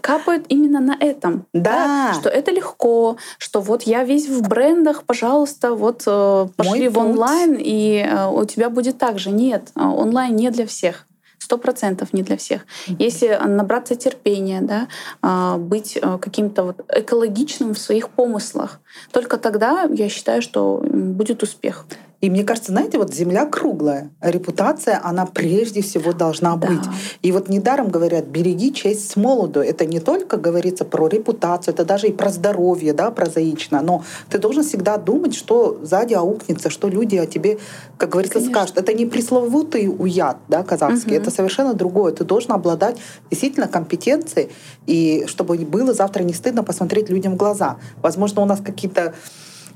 [0.00, 1.46] капают именно на этом.
[1.52, 2.12] Да.
[2.12, 2.14] да.
[2.14, 6.98] Что это легко, что вот я весь в брендах, пожалуйста, вот э, пошли Мой в
[6.98, 9.30] онлайн, и э, у тебя будет так же.
[9.30, 11.06] Нет, э, онлайн не для всех
[11.46, 12.66] сто процентов не для всех.
[12.98, 14.88] Если набраться терпения, да,
[15.22, 18.80] а, быть каким-то вот экологичным в своих помыслах,
[19.12, 21.86] только тогда я считаю, что будет успех.
[22.22, 26.66] И мне кажется, знаете, вот земля круглая, репутация, она прежде всего должна да.
[26.66, 26.84] быть.
[27.20, 29.60] И вот недаром говорят, береги честь с молоду.
[29.60, 33.82] Это не только говорится про репутацию, это даже и про здоровье, да, прозаично.
[33.82, 37.58] Но ты должен всегда думать, что сзади аукнется, что люди о тебе,
[37.98, 38.54] как говорится, Конечно.
[38.54, 38.78] скажут.
[38.78, 41.22] Это не пресловутый уяд, да, казахский, угу.
[41.22, 42.12] это совершенно другое.
[42.12, 42.96] Ты должен обладать
[43.30, 44.48] действительно компетенцией,
[44.86, 47.76] и чтобы было завтра не стыдно посмотреть людям в глаза.
[48.00, 49.14] Возможно, у нас какие-то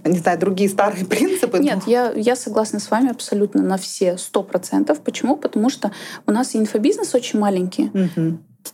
[0.04, 1.58] не знаю, другие старые принципы.
[1.58, 1.92] Нет, но...
[1.92, 5.00] я, я согласна с вами абсолютно на все сто процентов.
[5.00, 5.36] Почему?
[5.36, 5.92] Потому что
[6.26, 7.90] у нас инфобизнес очень маленький.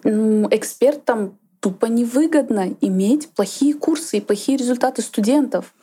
[0.05, 0.49] Угу.
[0.51, 5.75] Экспертам тупо невыгодно иметь плохие курсы и плохие результаты студентов.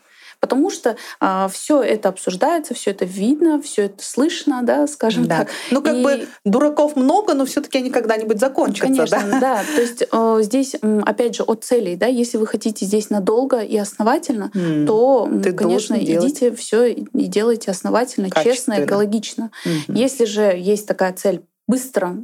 [0.43, 5.38] Потому что а, все это обсуждается, все это видно, все это слышно, да, скажем да.
[5.38, 5.47] так.
[5.71, 6.03] Ну, как и...
[6.03, 9.39] бы дураков много, но все-таки они когда-нибудь закончатся, Конечно, да?
[9.39, 9.63] да.
[9.73, 10.75] То есть э, здесь,
[11.06, 14.86] опять же, от целей, да, если вы хотите здесь надолго и основательно, mm.
[14.86, 19.49] то, Ты конечно, идите все и делайте основательно, честно, экологично.
[19.65, 19.97] Mm-hmm.
[19.97, 22.17] Если же есть такая цель быстро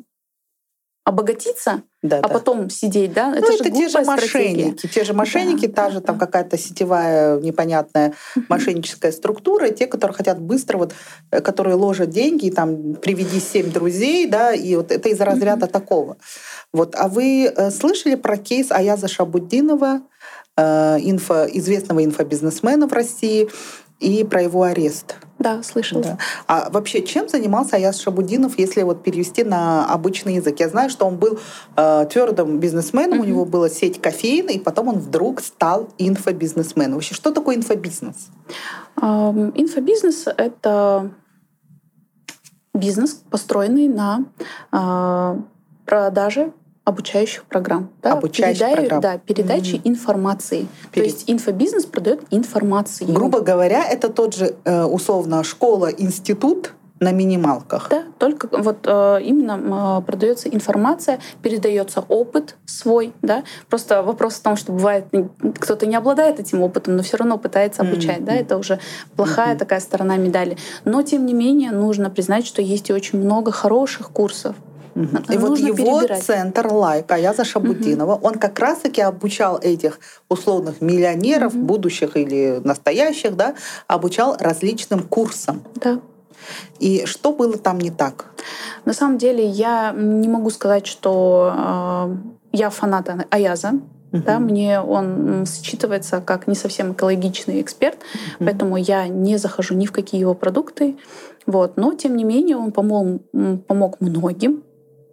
[1.10, 2.30] обогатиться, да, а да.
[2.30, 3.36] потом сидеть, да?
[3.36, 4.94] Это, ну, же это те же мошенники, стратегия.
[4.94, 6.26] те же мошенники, да, та же да, там да.
[6.26, 8.14] какая-то сетевая непонятная
[8.50, 10.94] мошенническая структура, те, которые хотят быстро, вот,
[11.32, 16.18] э, которые ложат деньги, там, приведи семь друзей, да, и вот это из разряда такого.
[16.72, 20.02] Вот, а вы э, слышали про кейс Аяза Шабуддинова,
[20.58, 23.50] э, инфо, известного инфобизнесмена в России,
[24.00, 25.18] и про его арест?
[25.40, 26.04] Да, слышала.
[26.04, 26.18] Да.
[26.48, 30.60] А вообще, чем занимался Аяс Шабудинов, если вот перевести на обычный язык?
[30.60, 31.40] Я знаю, что он был
[31.78, 33.24] э, твердым бизнесменом, mm-hmm.
[33.24, 36.96] у него была сеть кофеин, и потом он вдруг стал инфобизнесменом.
[36.96, 38.30] Вообще, что такое инфобизнес?
[38.98, 41.12] Um, инфобизнес— это
[42.74, 44.26] бизнес, построенный на
[44.72, 45.42] э,
[45.86, 46.52] продаже
[46.90, 47.90] обучающих программ.
[48.02, 48.14] Да?
[48.14, 49.02] Обучающих Передай, программ.
[49.02, 49.82] Да, передачи mm-hmm.
[49.86, 50.68] информации.
[50.92, 51.08] Перед...
[51.08, 53.12] То есть инфобизнес продает информацию.
[53.14, 57.88] Грубо говоря, это тот же э, условно школа, институт, на минималках.
[57.90, 63.44] Да, только вот э, именно э, продается информация, передается опыт свой, да.
[63.70, 65.06] Просто вопрос в том, что бывает
[65.60, 68.26] кто-то не обладает этим опытом, но все равно пытается обучать, mm-hmm.
[68.26, 68.34] да.
[68.36, 68.80] Это уже
[69.16, 69.60] плохая mm-hmm.
[69.60, 70.58] такая сторона медали.
[70.84, 74.56] Но тем не менее нужно признать, что есть и очень много хороших курсов,
[74.96, 76.24] И вот его перебирать.
[76.24, 78.28] центр Лайк, Аяза Шабутинова, угу.
[78.28, 80.00] он как раз-таки обучал этих
[80.30, 81.64] условных миллионеров, угу.
[81.64, 83.56] будущих или настоящих, да,
[83.88, 85.62] обучал различным курсам.
[85.76, 86.00] Да.
[86.80, 88.26] И что было там не так?
[88.86, 92.16] На самом деле я не могу сказать, что э,
[92.54, 93.74] я фанат Аяза.
[94.12, 94.24] Uh-huh.
[94.24, 98.46] Да, мне он считывается как не совсем экологичный эксперт, uh-huh.
[98.46, 100.98] поэтому я не захожу ни в какие его продукты.
[101.46, 101.78] Вот.
[101.78, 103.22] Но, тем не менее, он помог,
[103.68, 104.64] помог многим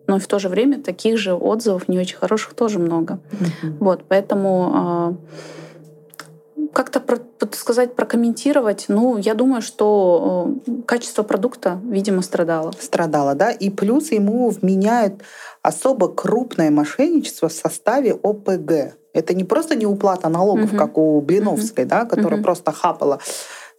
[0.07, 3.19] но в то же время таких же отзывов не очень хороших тоже много.
[3.31, 3.77] Mm-hmm.
[3.81, 5.19] Вот, поэтому
[6.77, 7.19] как-то про,
[7.53, 12.73] сказать, прокомментировать, ну, я думаю, что э, качество продукта, видимо, страдало.
[12.79, 13.51] Страдало, да.
[13.51, 15.23] И плюс ему вменяют
[15.63, 18.95] особо крупное мошенничество в составе ОПГ.
[19.15, 20.77] Это не просто не уплата налогов, угу.
[20.77, 21.91] как у Блиновской, угу.
[21.91, 22.45] да, которая угу.
[22.45, 23.21] просто хапала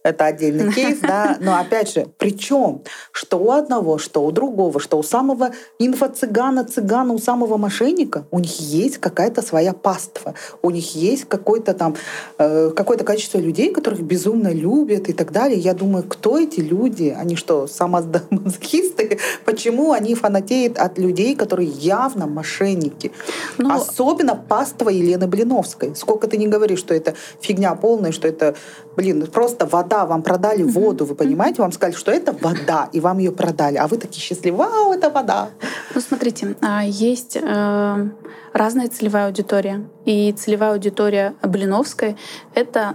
[0.08, 4.98] это отдельный кейс, да, но опять же, причем, что у одного, что у другого, что
[4.98, 10.94] у самого инфо-цыгана, цыгана, у самого мошенника, у них есть какая-то своя паства, у них
[10.94, 11.96] есть какое-то там,
[12.38, 15.58] э, какое-то количество людей, которых безумно любят и так далее.
[15.58, 17.14] Я думаю, кто эти люди?
[17.16, 19.18] Они что, самозахисты?
[19.44, 23.12] Почему они фанатеют от людей, которые явно мошенники?
[23.58, 25.94] Ну, Особенно паства Елены Блиновской.
[25.94, 28.54] Сколько ты не говоришь, что это фигня полная, что это,
[28.96, 33.00] блин, просто вода вода, вам продали воду, вы понимаете, вам сказали, что это вода, и
[33.00, 35.48] вам ее продали, а вы такие счастливые, вау, это вода.
[35.94, 38.08] Ну, смотрите, а, есть э,
[38.52, 39.84] разная целевая аудитория.
[40.04, 42.16] И целевая аудитория Блиновской—
[42.54, 42.94] это,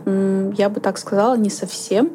[0.58, 2.12] я бы так сказала, не совсем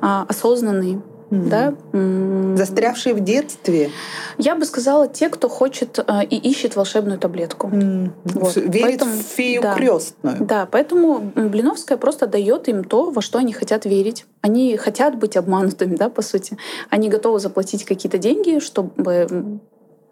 [0.00, 1.48] а, осознанные Mm.
[1.48, 2.56] Да?
[2.56, 3.90] Застрявшие в детстве.
[4.38, 7.68] Я бы сказала, те, кто хочет э, и ищет волшебную таблетку.
[7.68, 8.10] Mm.
[8.24, 8.56] Вот.
[8.56, 10.36] Верит поэтому, в фею да, крестную.
[10.40, 14.24] Да, поэтому Блиновская просто дает им то, во что они хотят верить.
[14.40, 16.56] Они хотят быть обманутыми, да, по сути.
[16.88, 19.60] Они готовы заплатить какие-то деньги, чтобы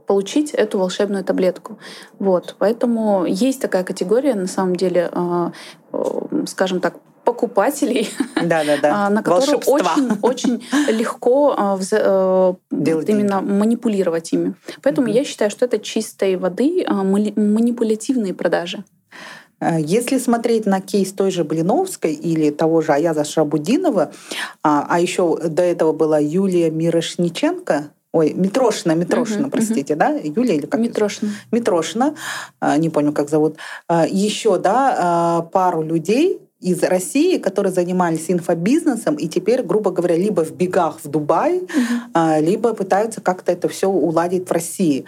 [0.07, 1.79] получить эту волшебную таблетку.
[2.19, 2.57] Вот.
[2.59, 5.51] Поэтому есть такая категория, на самом деле, э,
[5.93, 6.95] э, скажем так,
[7.27, 9.11] покупателей, да, да, да.
[9.11, 14.55] на которую очень, очень легко а, э, именно манипулировать ими.
[14.83, 18.85] Поэтому я считаю, что это чистой воды а, манипулятивные продажи.
[19.61, 24.13] Э, если смотреть на кейс той же Блиновской или того же Аяза Шабудинова,
[24.63, 29.97] а, а еще до этого была Юлия Мирошниченко, Ой, Митрошина, Митрошина, uh-huh, простите, uh-huh.
[29.97, 30.09] да?
[30.11, 30.81] Юлия или как?
[30.81, 31.33] Митрошина.
[31.53, 32.15] Митрошина,
[32.79, 33.57] не помню, как зовут.
[33.91, 40.51] Еще, да, пару людей, из России, которые занимались инфобизнесом и теперь, грубо говоря, либо в
[40.51, 42.41] бегах в Дубай, mm-hmm.
[42.43, 45.05] либо пытаются как-то это все уладить в России.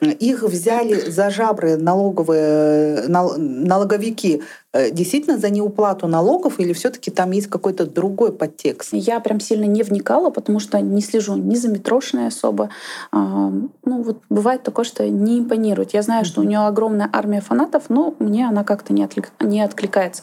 [0.00, 7.46] Их взяли за жабры налоговые налоговики э, действительно за неуплату налогов или все-таки там есть
[7.46, 8.90] какой-то другой подтекст?
[8.92, 12.70] Я прям сильно не вникала, потому что не слежу ни за Митрошиной особо.
[13.10, 13.50] А,
[13.84, 15.94] ну вот бывает такое, что не импонирует.
[15.94, 19.30] Я знаю, что у нее огромная армия фанатов, но мне она как-то не, отклик...
[19.40, 20.22] не откликается.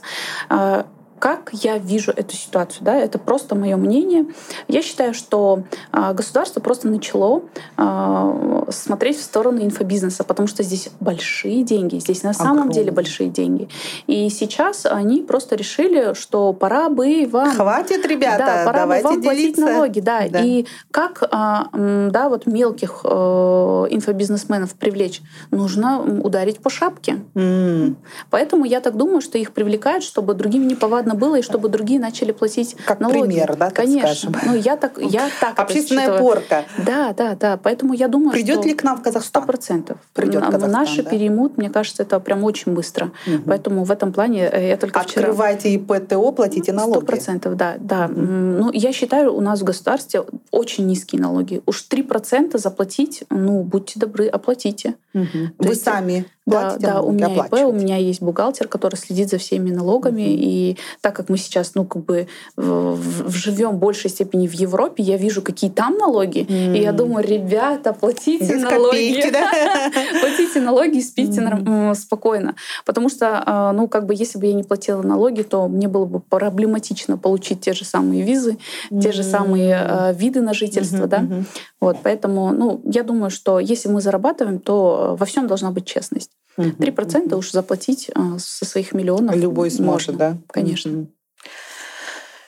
[1.24, 4.26] Как я вижу эту ситуацию, да, это просто мое мнение.
[4.68, 7.44] Я считаю, что а, государство просто начало
[7.78, 12.74] а, смотреть в сторону инфобизнеса, потому что здесь большие деньги, здесь на самом Огромные.
[12.74, 13.70] деле большие деньги.
[14.06, 17.52] И сейчас они просто решили, что пора бы вам...
[17.52, 19.62] Хватит, ребята, да, пора давайте бы вам делиться.
[19.62, 20.00] платить налоги.
[20.02, 20.28] Да.
[20.30, 20.42] да.
[20.42, 25.22] И как а, да, вот мелких э, инфобизнесменов привлечь?
[25.52, 27.22] Нужно ударить по шапке.
[27.34, 27.96] Mm.
[28.30, 32.00] Поэтому я так думаю, что их привлекают, чтобы другим неповадно понятно было, и чтобы другие
[32.00, 33.22] начали платить как налоги.
[33.22, 34.32] пример, да, так Конечно.
[34.32, 34.36] скажем.
[34.46, 36.66] Ну, я так, я так Общественная порка.
[36.86, 37.58] Да, да, да.
[37.58, 38.68] Поэтому я думаю, Придет что...
[38.68, 39.24] ли к нам в Казахстан?
[39.24, 39.98] Сто процентов.
[40.14, 41.10] Придет Казахстан, Наши да?
[41.10, 43.12] переймут, мне кажется, это прям очень быстро.
[43.26, 43.44] Угу.
[43.48, 45.28] Поэтому в этом плане э, я только вчера...
[45.28, 46.98] Открывайте ИПТО, платите налоги.
[46.98, 47.76] Сто процентов, да.
[47.80, 48.06] да.
[48.06, 48.22] Угу.
[48.22, 51.62] Ну, я считаю, у нас в государстве очень низкие налоги.
[51.66, 54.96] Уж три процента заплатить, ну, будьте добры, оплатите.
[55.14, 55.28] Угу.
[55.60, 55.84] Вы есть...
[55.84, 60.22] сами да, да, у меня ИП, у меня есть бухгалтер, который следит за всеми налогами.
[60.22, 60.40] Mm-hmm.
[60.40, 62.28] И так как мы сейчас, ну, как бы
[62.58, 66.42] в, в, живем в большей степени в Европе, я вижу, какие там налоги.
[66.42, 66.78] Mm-hmm.
[66.78, 68.86] И я думаю, ребята, платите Без налоги.
[68.86, 69.52] Копейки, да?
[70.20, 71.96] платите налоги и спите mm-hmm.
[71.96, 72.56] спокойно.
[72.86, 76.06] Потому что, а, ну, как бы, если бы я не платила налоги, то мне было
[76.06, 78.58] бы проблематично получить те же самые визы,
[78.92, 79.02] mm-hmm.
[79.02, 81.08] те же самые э, виды на жительство, mm-hmm.
[81.08, 81.44] да.
[81.80, 86.33] Вот, поэтому, ну, я думаю, что если мы зарабатываем, то во всем должна быть честность.
[86.56, 89.36] Три процента уж заплатить а, со своих миллионов.
[89.36, 90.38] Любой сможет, можно, да?
[90.48, 91.08] Конечно.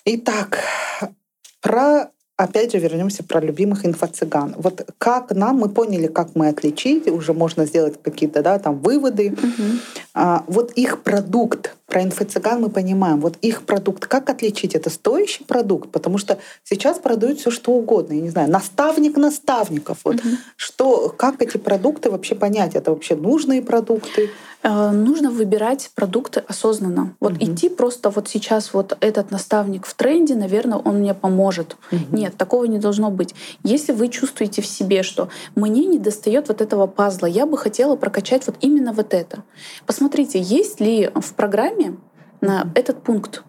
[0.06, 0.60] Итак,
[1.62, 4.56] про опять же вернемся про любимых инфо-цыган.
[4.58, 9.32] Вот как нам, мы поняли, как мы отличить, уже можно сделать какие-то да, там выводы.
[9.32, 9.64] Угу.
[10.14, 14.76] А, вот их продукт, про инфо-цыган мы понимаем, вот их продукт, как отличить?
[14.76, 15.92] Это стоящий продукт?
[15.92, 18.14] Потому что сейчас продают все что угодно.
[18.14, 20.00] Я не знаю, наставник наставников.
[20.04, 20.30] Вот угу.
[20.56, 22.76] что, как эти продукты вообще понять?
[22.76, 24.32] Это вообще нужные продукты?
[24.64, 27.14] Э, нужно выбирать продукты осознанно.
[27.20, 27.46] Вот угу.
[27.46, 31.78] идти просто вот сейчас вот этот наставник в тренде, наверное, он мне поможет.
[31.92, 32.18] Угу.
[32.18, 33.36] Нет, такого не должно быть.
[33.64, 37.96] Если вы чувствуете в себе, что мне не достает вот этого пазла, я бы хотела
[37.96, 39.44] прокачать вот именно вот это.
[39.86, 41.75] Посмотрите, есть ли в программе
[42.42, 43.44] на этот пункт.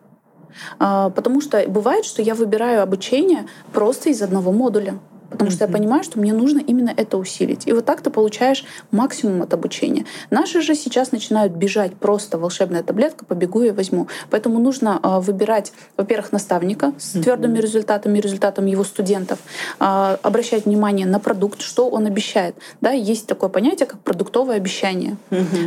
[0.79, 4.99] А, потому что бывает, что я выбираю обучение просто из одного модуля
[5.37, 7.66] потому что я понимаю, что мне нужно именно это усилить.
[7.66, 10.07] И вот так ты получаешь максимум от обучения.
[10.31, 14.09] Наши же сейчас начинают бежать просто волшебная таблетка, побегу и возьму.
[14.31, 19.38] Поэтому нужно э, выбирать, во-первых, наставника с твердыми результатами, результатом его студентов,
[19.79, 22.55] э, обращать внимание на продукт, что он обещает.
[22.81, 25.16] Да, есть такое понятие, как продуктовое обещание.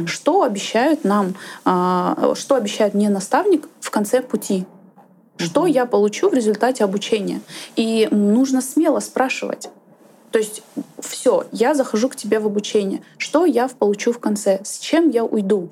[0.07, 4.65] Что обещают нам, э, что обещает мне наставник в конце пути?
[5.39, 7.41] Что я получу в результате обучения?
[7.77, 9.69] И нужно смело спрашивать.
[10.31, 10.61] То есть
[10.99, 13.01] все, я захожу к тебе в обучение.
[13.17, 14.59] Что я получу в конце?
[14.63, 15.69] С чем я уйду?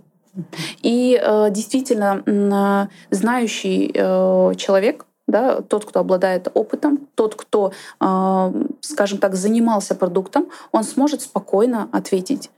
[0.81, 8.53] И э, действительно, э, знающий э, человек, да, тот, кто обладает опытом, тот, кто, э,
[8.81, 12.49] скажем так, занимался продуктом, он сможет спокойно ответить.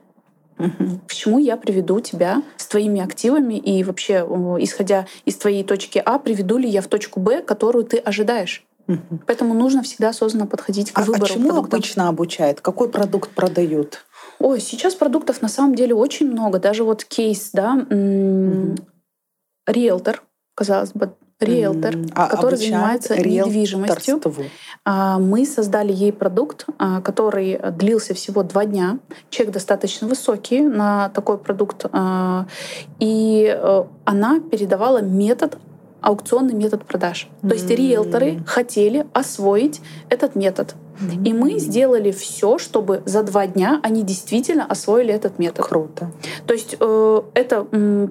[0.60, 1.02] Мгм.
[1.08, 4.20] К чему я приведу тебя с твоими активами и вообще,
[4.60, 8.66] исходя из твоей точки А, приведу ли я в точку Б, которую ты ожидаешь?
[9.26, 11.78] Поэтому нужно всегда осознанно подходить к А, а выбору чему продукта.
[11.78, 12.62] обычно обучают?
[12.62, 14.06] Какой продукт продают?
[14.40, 16.60] Ой, сейчас продуктов на самом деле очень много.
[16.60, 17.86] Даже вот кейс, да,
[19.68, 20.24] риэлтор,
[20.56, 24.22] казалось бы, риэлтор, а который занимается недвижимостью.
[24.86, 29.00] А, Мы создали ей продукт, а, который длился всего два дня.
[29.30, 31.86] Чек достаточно высокий на такой продукт.
[33.00, 35.58] И э, она передавала метод
[36.02, 37.30] аукционный метод продаж.
[37.42, 40.76] То есть риэлторы хотели освоить этот метод.
[41.26, 45.66] И мы сделали все, чтобы за два дня они действительно освоили этот метод.
[45.66, 46.12] Круто.
[46.46, 47.64] То есть э, это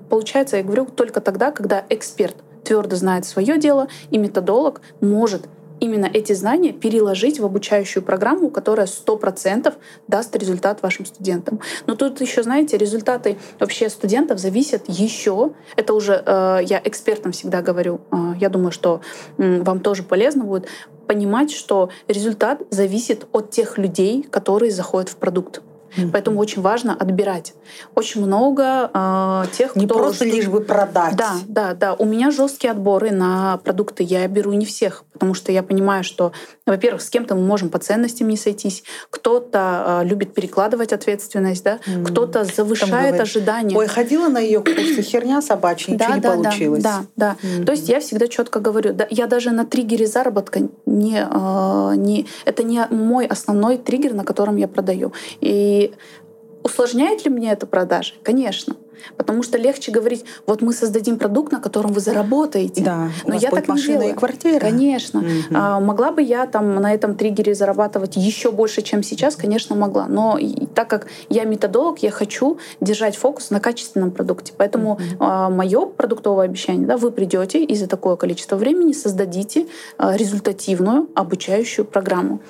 [0.09, 2.37] получается, я говорю, только тогда, когда эксперт
[2.69, 5.49] твердо знает свое дело, и методолог может
[5.81, 9.75] именно эти знания переложить в обучающую программу, которая 100%
[10.09, 11.61] даст результат вашим студентам.
[11.87, 15.53] Но тут еще, знаете, результаты вообще студентов зависят еще.
[15.77, 18.01] Это уже э, я экспертам всегда говорю.
[18.11, 19.01] э, я думаю, что
[19.39, 20.67] м, вам тоже полезно будет
[21.07, 25.63] понимать, что результат зависит от тех людей, которые заходят в продукт.
[25.97, 26.11] Мгм.
[26.13, 27.55] Поэтому очень важно отбирать.
[27.95, 31.17] Очень много э, тех, Не кто просто что- лишь бы продать.
[31.17, 31.95] да, да, да.
[31.95, 34.03] У меня жесткие отборы на продукты.
[34.03, 36.33] Я беру не всех, потому что я понимаю, что,
[36.67, 41.79] во-первых, с кем-то мы можем по ценностям не сойтись, кто-то э, любит перекладывать ответственность, да,
[41.87, 42.05] М.
[42.05, 43.77] кто-то завышает говорит, ожидания.
[43.77, 46.83] Ой, ходила на ее курсы, херня собачья, ничего не да, получилось.
[46.83, 47.65] Да, да, да.
[47.65, 52.27] То есть я всегда четко говорю, да, я даже на триггере заработка не, э, не,
[52.45, 55.13] это не мой основной триггер, на котором я продаю.
[55.41, 55.78] И
[56.63, 58.15] усложняет ли мне это продажи?
[58.23, 58.77] Конечно.
[59.17, 62.83] Потому что легче говорить, вот мы создадим продукт, на котором вы заработаете.
[62.83, 64.17] Да, Но я так не машина и делаю.
[64.17, 64.61] квартира.
[64.61, 65.21] Конечно.
[65.21, 65.57] Мгм.
[65.57, 70.07] А, могла бы я там на этом триггере зарабатывать еще больше, чем сейчас, конечно, могла.
[70.07, 74.53] Но и так как я методолог, я хочу держать фокус на качественном продукте.
[74.57, 79.67] Поэтому мое продуктовое обещание, да, вы придете и за такое количество времени создадите
[79.97, 82.41] а, результативную обучающую программу.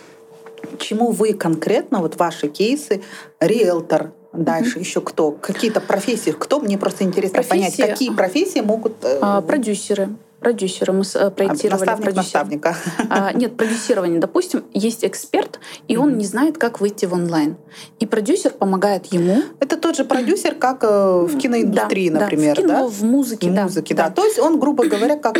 [0.78, 3.02] Чему вы конкретно, вот ваши кейсы,
[3.40, 5.32] риэлтор, дальше еще кто?
[5.32, 6.30] Какие-то профессии?
[6.30, 6.60] Кто?
[6.60, 8.92] Мне просто интересно понять, Профессии- какие профессии могут...
[9.04, 10.08] э, А, продюсеры.
[10.40, 10.92] Продюсеры.
[10.92, 12.22] Мы э, проектировали наставник продюсера.
[12.22, 12.76] наставника.
[13.10, 14.20] А, нет, продюсирование.
[14.20, 15.58] Допустим, есть эксперт,
[15.88, 17.56] и он не знает, как выйти в онлайн.
[17.98, 19.42] И продюсер помогает ему.
[19.58, 22.86] Это тот же продюсер, как э, в киноиндустрии, Да, да, например, в кино, да?
[22.86, 24.04] в музыке, В да, музыке, да.
[24.08, 24.14] да.
[24.14, 25.36] То есть он, грубо говоря, как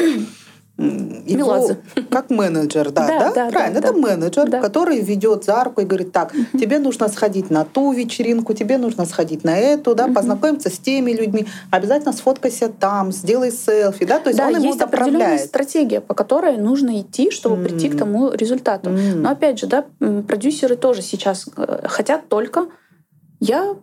[0.78, 1.78] его, Меладзе.
[2.08, 3.98] как менеджер, да, Да, да, да, правильно, да, это да.
[3.98, 4.60] менеджер, Да.
[4.60, 9.04] который ведет за руку и говорит, так, тебе нужно сходить на ту вечеринку, тебе нужно
[9.04, 14.28] сходить на эту, да, познакомиться с теми людьми, обязательно сфоткайся там, сделай селфи, да, то
[14.30, 17.64] есть да, он ему есть определенная стратегия, по которой нужно идти, чтобы М.
[17.64, 18.90] прийти к тому результату.
[18.90, 19.22] М.
[19.22, 22.66] Но опять же, да, продюсеры тоже сейчас э, хотят только
[23.40, 23.74] я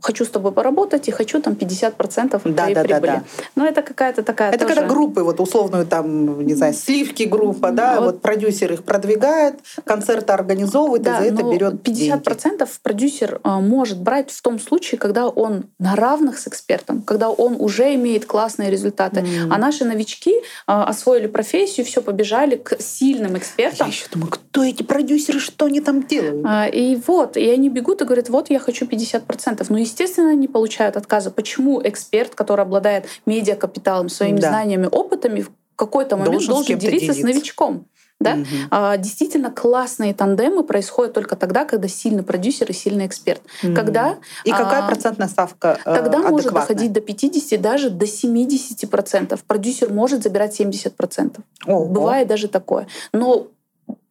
[0.00, 3.10] хочу с тобой поработать и хочу там 50% Да, твоей да, да, прибыли.
[3.10, 3.22] да.
[3.54, 4.74] Но это какая-то такая Это тоже...
[4.76, 8.04] когда группы, вот условную там, не знаю, сливки группа, да, Вот.
[8.06, 14.30] вот, продюсер их продвигает, концерты организовывает, и за это берет 50% продюсер а, может брать
[14.30, 19.20] в том случае, когда он на равных с экспертом, когда он уже имеет классные результаты.
[19.20, 19.52] М.
[19.52, 20.34] А наши новички
[20.66, 23.88] а, освоили профессию, все побежали к сильным Я экспертам.
[23.88, 26.44] еще думаю, кто эти продюсеры, что они там делают?
[26.46, 29.69] А, И вот, и они бегут и говорят, вот я хочу 50%.
[29.70, 31.30] Но, естественно, они получают отказы.
[31.30, 34.48] Почему эксперт, который обладает медиакапиталом, своими Да.
[34.48, 37.34] знаниями, опытами, в какой-то момент Должен должен, кем-то делиться, с делиться.
[37.34, 37.86] новичком?
[38.18, 38.34] Да?
[38.34, 38.46] Мгм.
[38.70, 43.40] А, Действительно, классные тандемы происходят только тогда, когда сильный продюсер и сильный эксперт.
[43.62, 43.74] Мгм.
[43.74, 46.60] Когда И какая а, процентная ставка э, Тогда может адекватная?
[46.76, 49.40] доходить до 50, даже до 70%.
[49.46, 51.36] Продюсер может забирать 70%.
[51.66, 51.86] Ого.
[51.86, 52.88] Бывает даже такое.
[53.14, 53.46] Но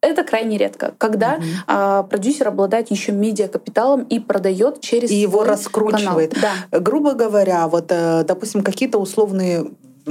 [0.00, 1.44] это крайне редко, когда Мгм.
[1.66, 6.34] а, продюсер обладает еще медиакапиталом и продает через И его раскручивает.
[6.34, 6.54] канал.
[6.70, 6.78] Да.
[6.80, 9.66] Грубо говоря, вот, э, допустим, какие-то условные,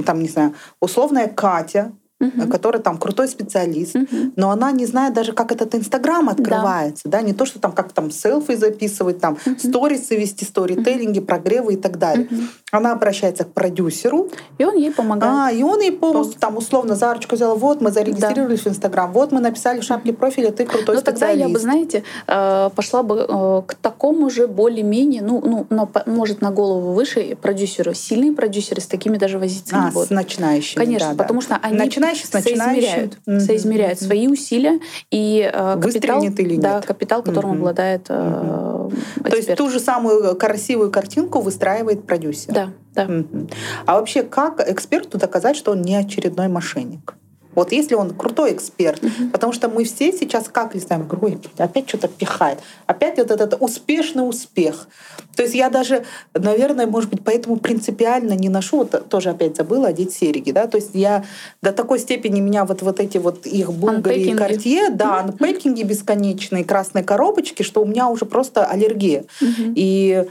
[0.05, 2.47] там, не знаю, условная Катя, угу.
[2.49, 4.31] которая там крутой специалист, угу.
[4.35, 7.19] но она не знает даже, как этот Инстаграм открывается, да.
[7.19, 9.57] да, не то, что там как там селфи записывать, там угу.
[9.57, 11.27] сторисы вести, сторителлинги, угу.
[11.27, 12.27] прогревы и так далее.
[12.29, 12.41] Угу.
[12.71, 14.29] Она обращается к продюсеру.
[14.57, 15.33] И он ей помогает.
[15.33, 18.69] А, и он ей полностью там условно за ручку взял, вот мы зарегистрировались да.
[18.69, 21.19] в Инстаграм, вот мы написали в шапке профиля, ты крутой Но специалист.
[21.19, 26.41] тогда я бы, знаете, э, пошла бы э, к такому же более-менее, ну, ну, может,
[26.41, 27.93] на голову выше продюсеру.
[27.93, 30.07] Сильные продюсеры с такими даже возиться а, не будут.
[30.07, 31.45] с начинающими, Конечно, да, потому да.
[31.45, 31.77] что они
[32.09, 33.39] Начинающий с соизмеряют, mm-hmm.
[33.39, 34.79] соизмеряют свои усилия
[35.11, 36.61] и э, капитал, или нет.
[36.61, 37.57] да, капитал, которым mm-hmm.
[37.57, 39.29] обладает э, mm-hmm.
[39.29, 42.53] То есть ту же самую красивую картинку выстраивает продюсер.
[42.53, 43.05] Да, да.
[43.05, 43.53] Mm-hmm.
[43.85, 47.15] А вообще, как эксперту доказать, что он не очередной мошенник?
[47.59, 49.31] Вот если он крутой эксперт, uh-huh.
[49.31, 54.21] потому что мы все сейчас как листаем, говорю, опять что-то пихает, опять вот этот успешный
[54.21, 54.87] успех.
[55.35, 59.89] То есть я даже, наверное, может быть, поэтому принципиально не ношу, вот тоже опять забыла
[59.89, 61.25] одеть серьги, да, то есть я
[61.61, 66.63] до такой степени меня вот, вот эти вот их Булгари и Картье, да, анпекинги бесконечные,
[66.63, 69.25] красные коробочки, что у меня уже просто аллергия.
[69.41, 69.73] Uh-huh.
[69.75, 70.29] И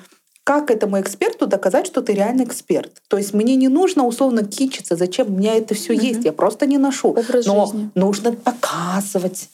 [0.48, 3.02] как этому эксперту доказать, что ты реально эксперт?
[3.08, 6.00] То есть мне не нужно условно кичиться, зачем у меня это все угу.
[6.00, 7.10] есть, я просто не ношу.
[7.10, 7.90] Образ Но жизни.
[7.94, 9.50] нужно показывать.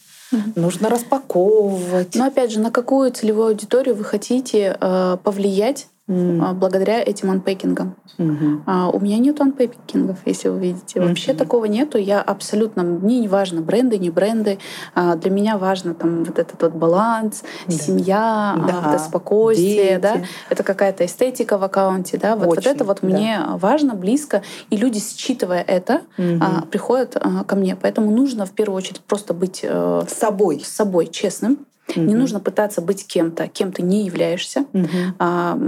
[0.54, 2.14] Нужно распаковывать.
[2.14, 6.54] Но опять же, на какую целевую аудиторию вы хотите э, повлиять mm.
[6.54, 7.96] благодаря этим анпекингам.
[8.18, 8.62] Mm-hmm.
[8.66, 11.00] А, у меня нет анпекингов, если вы видите.
[11.00, 11.36] Вообще mm-hmm.
[11.36, 11.98] такого нету.
[11.98, 14.58] Я абсолютно мне не важно бренды, не бренды.
[14.94, 17.72] А, для меня важно там вот этот вот баланс, да.
[17.72, 18.82] семья, да.
[18.84, 20.00] А, это спокойствие, Дети.
[20.00, 20.16] да.
[20.50, 22.36] Это какая-то эстетика в аккаунте, да.
[22.36, 23.08] Вот, вот это вот да.
[23.08, 26.38] мне важно, близко, и люди, считывая это, mm-hmm.
[26.40, 27.76] а, приходят а, ко мне.
[27.76, 31.58] Поэтому нужно в первую очередь просто быть э, собой, с собой честным
[31.88, 32.00] Угу.
[32.00, 34.64] Не нужно пытаться быть кем-то, кем ты не являешься.
[34.72, 34.88] Угу.
[35.18, 35.58] А,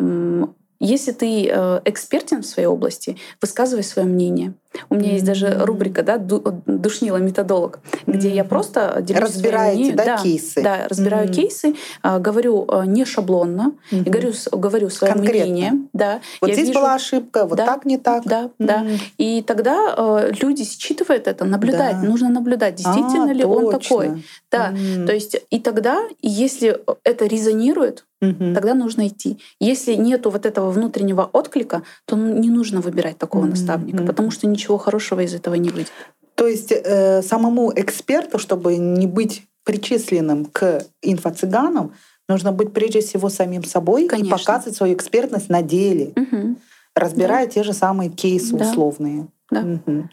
[0.80, 4.54] если ты э, экспертен в своей области, высказывай свое мнение.
[4.90, 5.12] У меня mm-hmm.
[5.14, 8.34] есть даже рубрика, да, душнила методолог, где mm-hmm.
[8.34, 11.32] я просто делюсь разбираете, да, да, кейсы, да, разбираю mm-hmm.
[11.32, 14.04] кейсы, э, говорю э, не шаблонно, mm-hmm.
[14.04, 15.52] и говорю говорю свое Конкретно.
[15.52, 16.20] мнение, да.
[16.40, 18.50] Вот я здесь вижу, была ошибка, вот да, так не так, да, mm-hmm.
[18.58, 18.86] да.
[19.18, 22.06] И тогда э, люди считывают это, наблюдать, да.
[22.06, 23.66] нужно наблюдать, действительно а, ли точно.
[23.66, 24.72] он такой, да.
[24.72, 25.06] Mm-hmm.
[25.06, 28.54] То есть и тогда, если это резонирует Угу.
[28.54, 29.38] Тогда нужно идти.
[29.60, 33.50] Если нету вот этого внутреннего отклика, то не нужно выбирать такого угу.
[33.50, 35.92] наставника, потому что ничего хорошего из этого не выйдет.
[36.34, 41.92] То есть э, самому эксперту, чтобы не быть причисленным к инфо-цыганам,
[42.28, 44.28] нужно быть прежде всего самим собой Конечно.
[44.28, 46.56] и показывать свою экспертность на деле, угу.
[46.94, 47.52] разбирая да.
[47.52, 48.68] те же самые кейсы да.
[48.68, 49.28] условные.
[49.50, 49.60] Да.
[49.60, 50.08] Угу.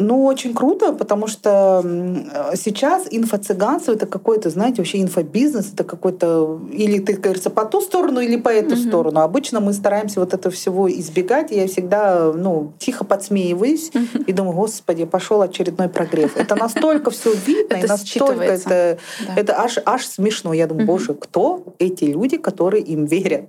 [0.00, 1.82] Ну, очень круто, потому что
[2.54, 8.20] сейчас инфо-цыганство это какой-то, знаете, вообще инфобизнес, это какой-то, или ты, кажется, по ту сторону,
[8.20, 8.88] или по эту mm-hmm.
[8.88, 9.20] сторону.
[9.20, 14.24] Обычно мы стараемся вот этого всего избегать, и я всегда, ну, тихо подсмеиваюсь mm-hmm.
[14.26, 16.36] и думаю, господи, пошел очередной прогрев.
[16.36, 18.98] Это настолько все видно, и настолько это,
[19.36, 20.52] это аж, аж смешно.
[20.52, 23.46] Я думаю, боже, кто эти люди, которые им верят?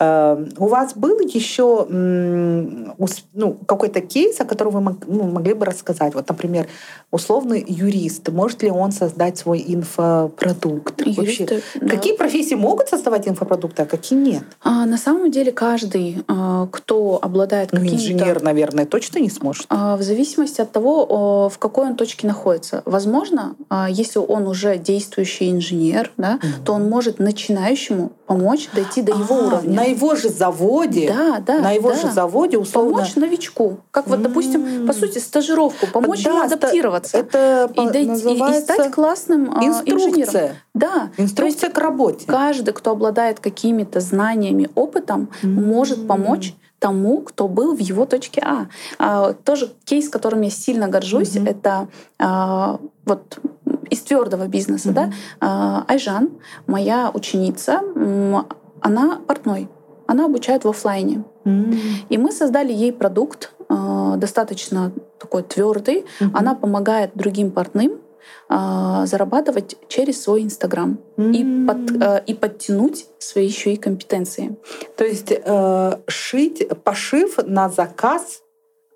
[0.00, 6.14] Эм, у вас был еще ну, какой-то кейс, о котором вы ну, могли бы рассказать?
[6.14, 6.66] Вот, например,
[7.12, 11.00] условный юрист, может ли он создать свой инфопродукт?
[11.00, 11.88] Юристы, Вообще, да.
[11.88, 14.42] Какие профессии могут создавать инфопродукты, а какие нет?
[14.62, 18.02] А, на самом деле каждый, а, кто обладает ну, какими-то...
[18.02, 19.66] Инженер, наверное, точно не сможет.
[19.68, 22.82] А, в зависимости от того, в какой он точке находится.
[22.84, 26.64] Возможно, а, если он уже действующий инженер, да, mm-hmm.
[26.64, 29.83] то он может начинающему помочь дойти до его а, уровня.
[29.84, 31.96] На его же заводе, да, да, на его да.
[31.96, 32.94] же заводе условно...
[32.94, 33.78] Помочь новичку.
[33.90, 37.16] Как вот, допустим, по сути, стажировку, помочь да, ему адаптироваться.
[37.18, 39.94] Это и, дойти, и стать классным инструкция.
[39.94, 40.56] инженером.
[40.74, 41.10] Да.
[41.16, 42.26] Инструкция к работе.
[42.26, 45.48] Каждый, кто обладает какими-то знаниями, опытом, mm-hmm.
[45.48, 48.66] может помочь тому, кто был в его точке А.
[48.98, 51.50] а тоже кейс, которым я сильно горжусь, mm-hmm.
[51.50, 53.38] это а, вот
[53.88, 54.92] из твердого бизнеса, mm-hmm.
[54.92, 56.30] да, а, Айжан,
[56.66, 57.80] моя ученица,
[58.84, 59.68] она портной,
[60.06, 61.24] она обучает в офлайне.
[61.44, 62.06] Mm-hmm.
[62.10, 66.04] И мы создали ей продукт э, достаточно такой твердый.
[66.20, 66.30] Mm-hmm.
[66.34, 67.92] Она помогает другим портным
[68.50, 71.32] э, зарабатывать через свой Инстаграм mm-hmm.
[71.32, 74.56] и, под, э, и подтянуть свои еще и компетенции.
[74.96, 78.42] То есть э, шить, пошив на заказ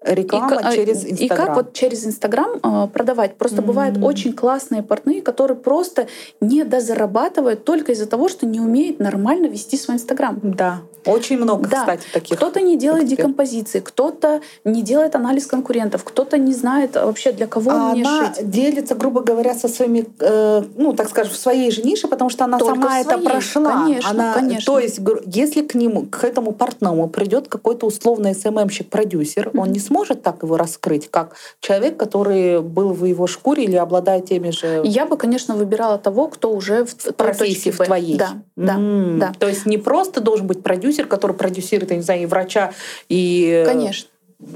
[0.00, 1.26] Реклама и, через Инстаграм.
[1.26, 3.34] И как вот через Инстаграм э, продавать.
[3.36, 3.66] Просто mm-hmm.
[3.66, 6.06] бывают очень классные портные, которые просто
[6.40, 10.38] не дозарабатывают только из-за того, что не умеют нормально вести свой Инстаграм.
[10.42, 10.82] Да.
[11.08, 11.80] Очень много, да.
[11.80, 12.36] кстати, таких.
[12.36, 13.20] Кто-то не делает эксперт.
[13.20, 18.34] декомпозиции, кто-то не делает анализ конкурентов, кто-то не знает вообще для кого а мне она
[18.34, 18.50] шить.
[18.50, 22.44] делится, грубо говоря, со своими, э, ну, так скажем, в своей же нише, потому что
[22.44, 23.04] она Только сама своей.
[23.04, 23.72] это прошла.
[23.84, 24.66] Конечно, она, конечно.
[24.66, 29.60] То есть, если к нему, к этому партнеру придет какой-то условный СММщик-продюсер, mm-hmm.
[29.60, 34.26] он не сможет так его раскрыть, как человек, который был в его шкуре или обладает
[34.26, 34.82] теми же...
[34.84, 38.18] Я бы, конечно, выбирала того, кто уже в профессии в твоей.
[38.18, 39.18] Да, да, mm.
[39.18, 39.32] да.
[39.38, 42.72] То есть не просто должен быть продюсер, который продюсирует, я не знаю, и врача,
[43.08, 43.64] и...
[43.66, 44.08] Конечно.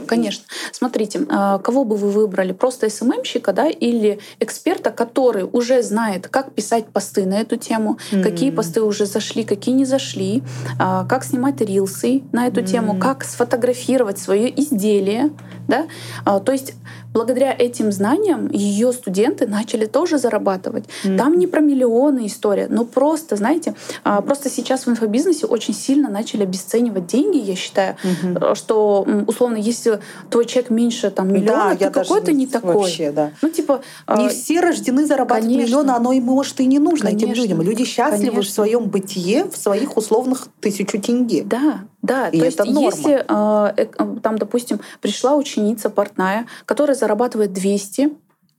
[0.06, 0.44] Конечно.
[0.70, 2.52] Смотрите, а, кого бы вы выбрали?
[2.52, 8.22] Просто СММщика, да, или эксперта, который уже знает, как писать посты на эту тему, mm-hmm.
[8.22, 10.44] какие посты уже зашли, какие не зашли,
[10.78, 12.66] а, как снимать рилсы на эту mm-hmm.
[12.66, 15.30] тему, как сфотографировать свое изделие,
[15.66, 15.88] да.
[16.24, 16.74] А, то есть
[17.12, 20.84] благодаря этим знаниям ее студенты начали тоже зарабатывать.
[21.04, 21.16] Mm-hmm.
[21.16, 24.22] Там не про миллионы история, но просто, знаете, mm-hmm.
[24.22, 28.54] просто сейчас в инфобизнесе очень сильно начали обесценивать деньги, я считаю, mm-hmm.
[28.54, 30.00] что условно, если
[30.30, 32.74] твой чек меньше там миллиона, да, то какой-то не такой.
[32.74, 33.32] Вообще, да.
[33.42, 35.66] Ну типа не а, все рождены зарабатывать конечно.
[35.66, 37.26] миллион, оно им может и не нужно конечно.
[37.26, 37.62] этим людям.
[37.62, 38.50] Люди счастливы конечно.
[38.50, 41.42] в своем бытие, в своих условных тысячу тенге.
[41.44, 42.28] Да, да.
[42.28, 42.90] И то это есть, норма.
[42.90, 43.86] если э,
[44.20, 48.10] там, допустим, пришла ученица портная, которая зарабатывает 200,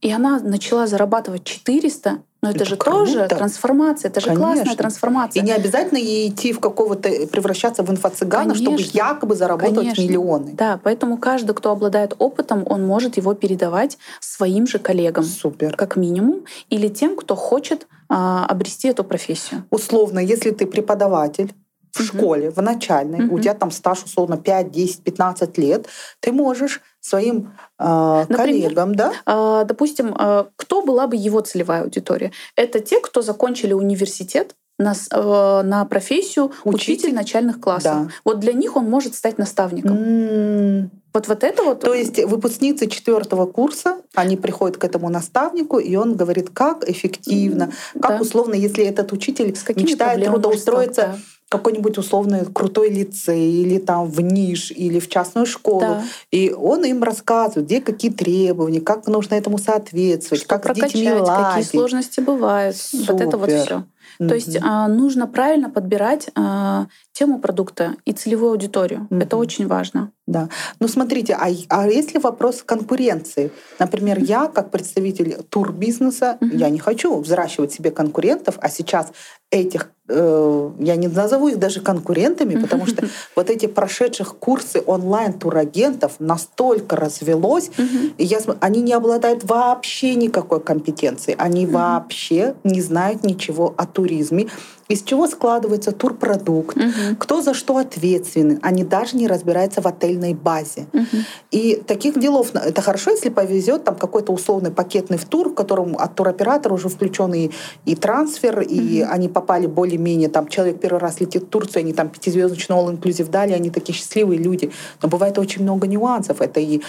[0.01, 2.97] и она начала зарабатывать 400, но это, это же круто.
[2.97, 4.45] тоже трансформация, это же Конечно.
[4.45, 5.41] классная трансформация.
[5.41, 10.01] И не обязательно ей идти в какого-то, превращаться в инфо-цыгана, чтобы якобы заработать Конечно.
[10.01, 10.51] миллионы.
[10.53, 15.23] Да, поэтому каждый, кто обладает опытом, он может его передавать своим же коллегам.
[15.23, 15.77] Супер.
[15.77, 16.43] Как минимум.
[16.69, 19.63] Или тем, кто хочет а, обрести эту профессию.
[19.69, 21.53] Условно, если ты преподаватель,
[21.93, 22.03] в mm-hmm.
[22.05, 23.33] школе, в начальной, mm-hmm.
[23.33, 25.87] у тебя там стаж условно 5, 10, 15 лет,
[26.19, 29.13] ты можешь своим э, Например, коллегам, да?
[29.25, 32.31] Э, допустим, э, кто была бы его целевая аудитория?
[32.55, 38.07] Это те, кто закончили университет, на, э, на профессию учитель, учитель начальных классов.
[38.07, 38.07] Да.
[38.25, 39.95] Вот для них он может стать наставником.
[39.95, 40.89] Mm.
[41.13, 41.81] Вот, вот это вот.
[41.81, 47.71] То есть выпускницы четвертого курса, они приходят к этому наставнику, и он говорит, как эффективно,
[47.93, 48.01] mm.
[48.01, 48.21] как да.
[48.21, 51.01] условно, если этот учитель С мечтает трудоустроиться.
[51.01, 51.17] Да
[51.53, 55.81] какой-нибудь условный крутой лицей или там в ниш или в частную школу.
[55.81, 56.03] Да.
[56.31, 60.93] И он им рассказывает, где какие требования, как нужно этому соответствовать, Что как прокачать, с
[60.93, 61.55] детьми ладить.
[61.55, 62.75] какие сложности бывают.
[62.75, 63.13] Супер.
[63.13, 63.83] Вот это вот все.
[64.19, 64.27] Mm-hmm.
[64.27, 69.07] То есть а, нужно правильно подбирать а, тему продукта и целевую аудиторию.
[69.09, 69.23] Mm-hmm.
[69.23, 70.11] Это очень важно.
[70.25, 70.49] Да.
[70.79, 73.51] Ну смотрите, а, а если вопрос конкуренции?
[73.77, 74.25] Например, mm-hmm.
[74.25, 76.57] я как представитель турбизнеса, mm-hmm.
[76.57, 79.11] я не хочу взращивать себе конкурентов, а сейчас
[79.51, 85.33] этих э, я не назову их даже конкурентами, потому что вот эти прошедших курсы онлайн
[85.33, 87.69] турагентов настолько развелось,
[88.17, 94.47] и я, они не обладают вообще никакой компетенцией, они вообще не знают ничего о туризме,
[94.93, 97.15] из чего складывается турпродукт, угу.
[97.17, 98.59] кто за что ответственен.
[98.61, 100.85] Они даже не разбираются в отельной базе.
[100.93, 101.17] Угу.
[101.49, 105.97] И таких делов, это хорошо, если повезет, там какой-то условный пакетный в тур, в котором
[105.97, 107.49] от туроператора уже включен и,
[107.85, 108.69] и трансфер, угу.
[108.69, 113.29] и они попали более-менее, там человек первый раз летит в Турцию, они там пятизвездочный all-inclusive
[113.29, 114.71] дали, они такие счастливые люди.
[115.01, 116.39] Но бывает очень много нюансов.
[116.39, 116.81] Это и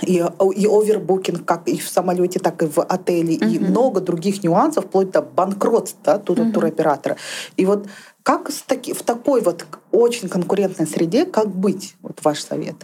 [0.00, 3.50] и, и овербукинг как и в самолете, так и в отеле, uh-huh.
[3.50, 6.52] и много других нюансов, вплоть до банкротства тур, uh-huh.
[6.52, 7.16] туроператора.
[7.56, 7.86] И вот
[8.22, 11.96] как в, таки, в такой вот очень конкурентной среде, как быть?
[12.02, 12.76] Вот ваш совет.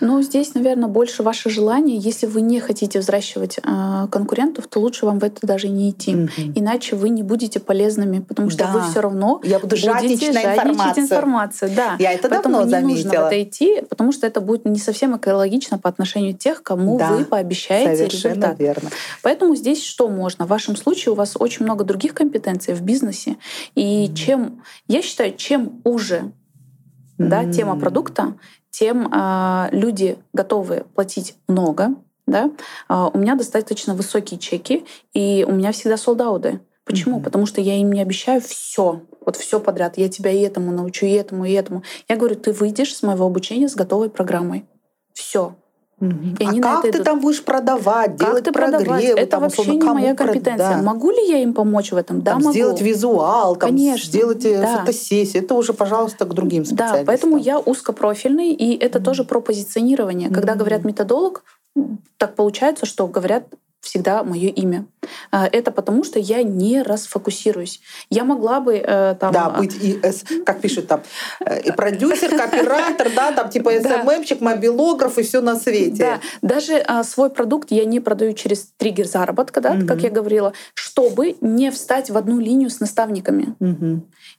[0.00, 1.96] Ну, здесь, наверное, больше ваше желание.
[1.96, 6.12] Если вы не хотите взращивать э, конкурентов, то лучше вам в это даже не идти.
[6.12, 6.52] Mm-hmm.
[6.54, 8.72] Иначе вы не будете полезными, потому что да.
[8.72, 11.04] вы все равно Я буду жадничать информацию.
[11.04, 11.70] информацию.
[11.76, 11.96] Да.
[11.98, 13.04] Я это Поэтому давно не заметила.
[13.04, 16.98] нужно в это идти, потому что это будет не совсем экологично по отношению тех, кому
[16.98, 17.10] да.
[17.10, 18.58] вы пообещаете Совершенно результат.
[18.58, 18.90] верно.
[19.22, 20.46] Поэтому здесь что можно?
[20.46, 23.36] В вашем случае у вас очень много других компетенций в бизнесе.
[23.74, 24.14] И mm-hmm.
[24.14, 26.32] чем, я считаю, чем уже
[27.28, 28.34] да, тема продукта,
[28.70, 31.94] тем э, люди готовы платить много.
[32.26, 32.50] Да?
[32.88, 36.60] Э, у меня достаточно высокие чеки, и у меня всегда солдауды.
[36.84, 37.18] Почему?
[37.18, 37.24] Mm-hmm.
[37.24, 39.98] Потому что я им не обещаю все, вот все подряд.
[39.98, 41.82] Я тебя и этому научу, и этому, и этому.
[42.08, 44.66] Я говорю, ты выйдешь с моего обучения с готовой программой.
[45.12, 45.54] Все.
[46.00, 47.04] И а как ты идут.
[47.04, 49.02] там будешь продавать, как делать ты прогревы?
[49.02, 50.76] Это там, вообще условно, не моя компетенция.
[50.76, 50.82] Да.
[50.82, 52.22] Могу ли я им помочь в этом?
[52.22, 52.52] Да, там, могу.
[52.52, 54.78] Сделать визуал, там, Конечно, сделать э, да.
[54.78, 55.42] фотосессию.
[55.42, 57.00] Это уже, пожалуйста, к другим специалистам.
[57.00, 60.30] Да, поэтому я узкопрофильный, и это mm тоже про позиционирование.
[60.30, 61.42] Когда mm говорят методолог,
[62.16, 63.44] так получается, что говорят
[63.80, 64.86] всегда мое имя.
[65.30, 67.80] А, это потому, что я не расфокусируюсь.
[68.10, 69.32] Я могла бы э, там...
[69.32, 70.00] Да, быть и,
[70.44, 71.02] как пишут там,
[71.44, 75.96] э, и продюсер, копирайтер, да, там типа СММщик, мобилограф и все на свете.
[75.96, 80.52] Да, даже а, свой продукт я не продаю через триггер заработка, да, как я говорила,
[80.74, 83.54] чтобы не встать в одну линию с наставниками.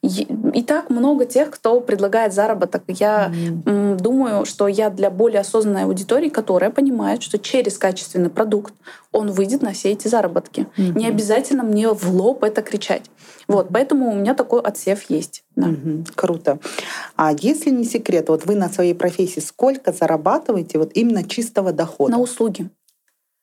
[0.03, 2.83] И так много тех, кто предлагает заработок.
[2.87, 3.97] Я mm.
[3.97, 8.73] думаю, что я для более осознанной аудитории, которая понимает, что через качественный продукт
[9.11, 10.67] он выйдет на все эти заработки.
[10.75, 10.97] Mm-hmm.
[10.97, 13.11] Не обязательно мне в лоб это кричать.
[13.47, 15.43] Вот, поэтому у меня такой отсев есть.
[15.55, 15.67] Да.
[15.67, 16.59] Угу, круто.
[17.15, 22.13] А если не секрет, вот вы на своей профессии сколько зарабатываете вот именно чистого дохода?
[22.13, 22.69] На услуги.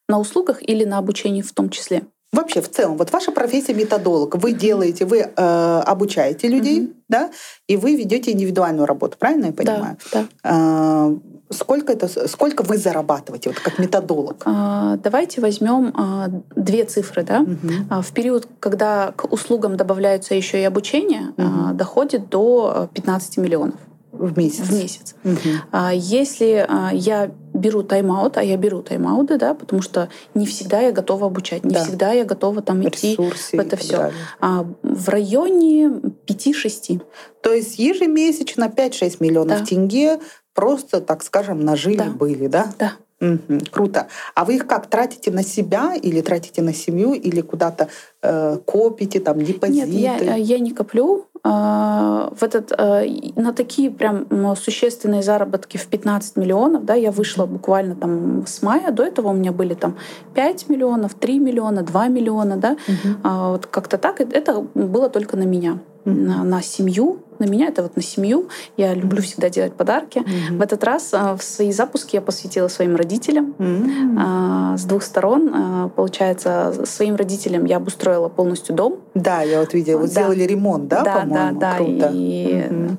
[0.08, 2.02] На услугах или на обучении в том числе.
[2.30, 6.94] Вообще, в целом, вот ваша профессия методолог, вы делаете, вы э, обучаете людей, mm-hmm.
[7.08, 7.30] да,
[7.66, 9.96] и вы ведете индивидуальную работу, правильно я понимаю?
[10.12, 10.26] Да.
[10.42, 11.08] да.
[11.08, 11.16] Э,
[11.50, 14.42] сколько это, сколько вы зарабатываете, вот как методолог?
[14.44, 17.40] А, давайте возьмем а, две цифры, да.
[17.40, 18.02] Mm-hmm.
[18.02, 21.72] В период, когда к услугам добавляются еще и обучение, mm-hmm.
[21.74, 23.80] доходит до 15 миллионов.
[24.18, 24.64] В месяц.
[24.66, 25.14] В месяц.
[25.24, 25.88] Угу.
[25.94, 26.66] Если
[26.96, 31.64] я беру тайм-аут, а я беру тайм-ауты, да, потому что не всегда я готова обучать,
[31.64, 31.84] не да.
[31.84, 34.12] всегда я готова там идти Ресурсы в это все.
[34.40, 35.86] А в районе
[36.26, 37.02] 5-6.
[37.42, 39.64] То есть ежемесячно 5-6 миллионов да.
[39.64, 40.20] тенге
[40.54, 42.04] просто, так скажем, нажили да.
[42.04, 42.72] были, да?
[42.78, 42.92] Да.
[43.20, 44.06] Угу, круто.
[44.34, 47.88] А вы их как тратите на себя или тратите на семью или куда-то
[48.22, 49.88] э, копите там депозиты?
[49.88, 51.26] Нет, я, я не коплю.
[51.44, 54.26] Э, в этот э, на такие прям
[54.56, 58.90] существенные заработки в 15 миллионов, да, я вышла буквально там с мая.
[58.90, 59.96] До этого у меня были там
[60.34, 62.72] 5 миллионов, 3 миллиона, 2 миллиона, да.
[62.72, 63.14] Угу.
[63.24, 64.20] А, вот как-то так.
[64.20, 65.78] Это было только на меня
[66.08, 68.48] на, на семью, на меня это вот на семью.
[68.76, 70.18] Я люблю всегда делать подарки.
[70.18, 70.58] Mm-hmm.
[70.58, 74.76] В этот раз а, в свои запуски я посвятила своим родителям mm-hmm.
[74.76, 75.50] с двух сторон.
[75.54, 78.98] А, получается, своим родителям я обустроила полностью дом.
[79.14, 80.10] Да, я вот видела, вы да.
[80.10, 81.60] сделали ремонт, да, да по-моему?
[81.60, 82.10] Да, да, Круто.
[82.12, 82.98] И mm-hmm.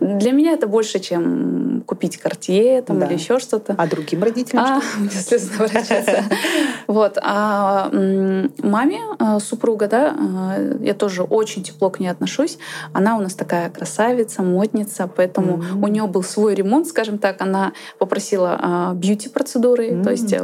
[0.00, 3.06] Для меня это больше, чем купить картье там, да.
[3.06, 3.74] или еще что-то.
[3.76, 4.64] А другим родителям?
[4.64, 4.80] А,
[5.10, 6.24] слезы наворачиваются.
[6.86, 7.18] Вот.
[7.22, 12.58] А маме а, супруга, да, а, я тоже очень тепло к ней отношусь.
[12.92, 17.40] Она у нас такая красавица, модница, поэтому у нее был свой ремонт, скажем так.
[17.42, 20.38] Она попросила а, бьюти-процедуры, то есть э,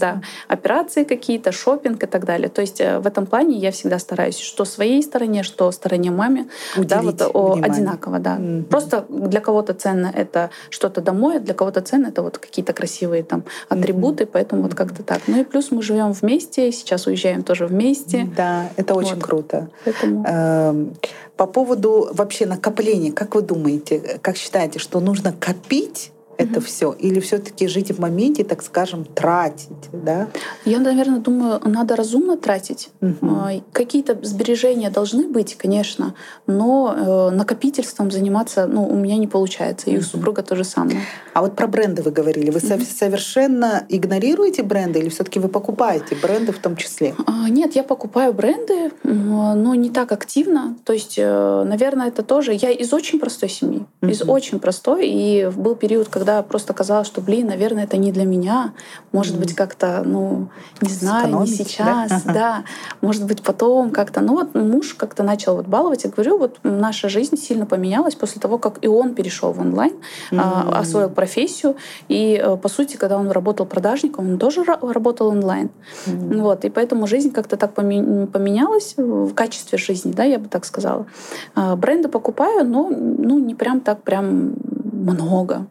[0.00, 2.48] да, операции какие-то, шопинг и так далее.
[2.48, 6.48] То есть э, в этом плане я всегда стараюсь, что своей стороне, что стороне маме,
[6.76, 7.20] да, вот,
[7.64, 8.40] одинаково, да.
[8.70, 13.22] Просто для кого-то ценно это что-то домой, а для кого-то ценно это вот какие-то красивые
[13.22, 14.30] там атрибуты, mm-hmm.
[14.32, 15.22] поэтому вот как-то так.
[15.26, 18.28] Ну и плюс мы живем вместе, сейчас уезжаем тоже вместе.
[18.36, 19.24] Да, это очень вот.
[19.24, 19.68] круто.
[19.84, 20.24] Поэтому...
[20.26, 20.96] Эм,
[21.36, 26.92] по поводу вообще накопления, как вы думаете, как считаете, что нужно копить это все?
[26.92, 29.68] Или все-таки жить в моменте, так скажем, тратить?
[29.92, 30.28] Да?
[30.64, 32.90] Я, наверное, думаю, надо разумно тратить.
[33.00, 33.62] Угу.
[33.72, 36.14] Какие-то сбережения должны быть, конечно,
[36.46, 39.90] но э, накопительством заниматься ну, у меня не получается.
[39.90, 41.00] И у супруга то же самое.
[41.34, 42.50] А вот про бренды вы говорили.
[42.50, 42.84] Вы угу.
[42.84, 47.14] совершенно игнорируете бренды или все-таки вы покупаете бренды в том числе?
[47.26, 50.76] А, нет, я покупаю бренды, но не так активно.
[50.84, 52.52] То есть, э, наверное, это тоже.
[52.54, 53.84] Я из очень простой семьи.
[54.02, 54.10] Угу.
[54.10, 55.08] Из очень простой.
[55.08, 58.72] И был период, когда когда просто казалось, что, блин, наверное, это не для меня.
[59.12, 59.38] Может mm-hmm.
[59.38, 60.48] быть, как-то, ну,
[60.80, 62.32] не знаю, Сэкономить, не сейчас, да?
[62.32, 62.64] да.
[63.00, 64.20] Может быть, потом как-то.
[64.20, 66.04] Ну вот муж как-то начал вот баловать.
[66.04, 69.94] Я говорю, вот наша жизнь сильно поменялась после того, как и он перешел в онлайн,
[70.30, 70.72] mm-hmm.
[70.72, 71.76] освоил профессию.
[72.08, 75.70] И, э, по сути, когда он работал продажником, он тоже работал онлайн.
[76.06, 76.42] Mm-hmm.
[76.42, 81.06] Вот, и поэтому жизнь как-то так поменялась в качестве жизни, да, я бы так сказала.
[81.54, 84.54] А, бренды покупаю, но ну, не прям так прям
[84.92, 85.66] много.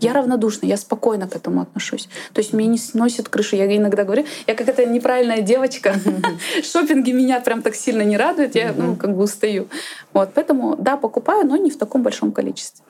[0.00, 2.08] Я равнодушна, я спокойно к этому отношусь.
[2.32, 3.56] То есть мне не сносит крышу.
[3.56, 5.94] Я иногда говорю, я как эта неправильная девочка.
[6.62, 9.68] Шопинги меня прям так сильно не радуют, я ну, как бы устаю.
[10.12, 12.84] Вот, поэтому, да, покупаю, но не в таком большом количестве.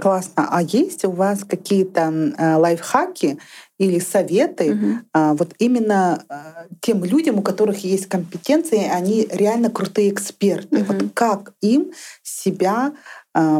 [0.00, 0.48] Классно.
[0.50, 3.38] А есть у вас какие-то э, лайфхаки
[3.78, 4.86] или советы угу.
[5.12, 6.34] э, вот именно э,
[6.80, 10.82] тем людям, у которых есть компетенции, они реально крутые эксперты.
[10.82, 10.92] Угу.
[10.92, 11.92] Вот как им
[12.22, 12.92] себя а,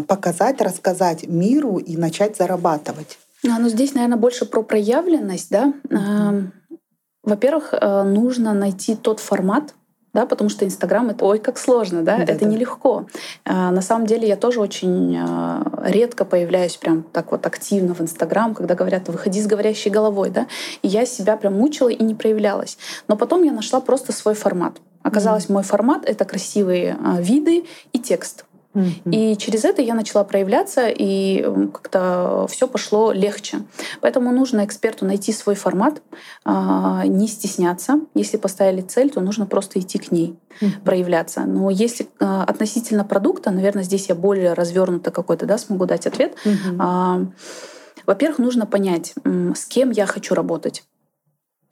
[0.06, 3.18] показать, рассказать миру и начать зарабатывать.
[3.46, 5.74] А, ну, здесь, наверное, больше про проявленность, да.
[5.88, 6.50] Mm-hmm.
[7.24, 9.74] Во-первых, э, нужно найти тот формат,
[10.12, 12.46] да, потому что Инстаграм это ой, как сложно, да, да это да.
[12.46, 13.06] нелегко.
[13.44, 15.18] А, на самом деле я тоже очень
[15.82, 20.46] редко появляюсь прям так вот активно в Инстаграм, когда говорят, выходи с говорящей головой, да,
[20.82, 22.78] и я себя прям мучила и не проявлялась.
[23.08, 24.76] Но потом я нашла просто свой формат.
[25.02, 25.52] Оказалось, mm-hmm.
[25.52, 28.44] мой формат это красивые виды и текст.
[29.10, 33.58] И через это я начала проявляться, и как-то все пошло легче.
[34.00, 36.02] Поэтому нужно эксперту найти свой формат,
[36.44, 38.00] а, не стесняться.
[38.14, 40.36] Если поставили цель, то нужно просто идти к ней,
[40.84, 41.40] проявляться.
[41.40, 46.34] Но если а, относительно продукта, наверное, здесь я более развернуто какой-то да, смогу дать ответ.
[46.78, 47.20] А,
[48.06, 50.84] во-первых, нужно понять, с кем я хочу работать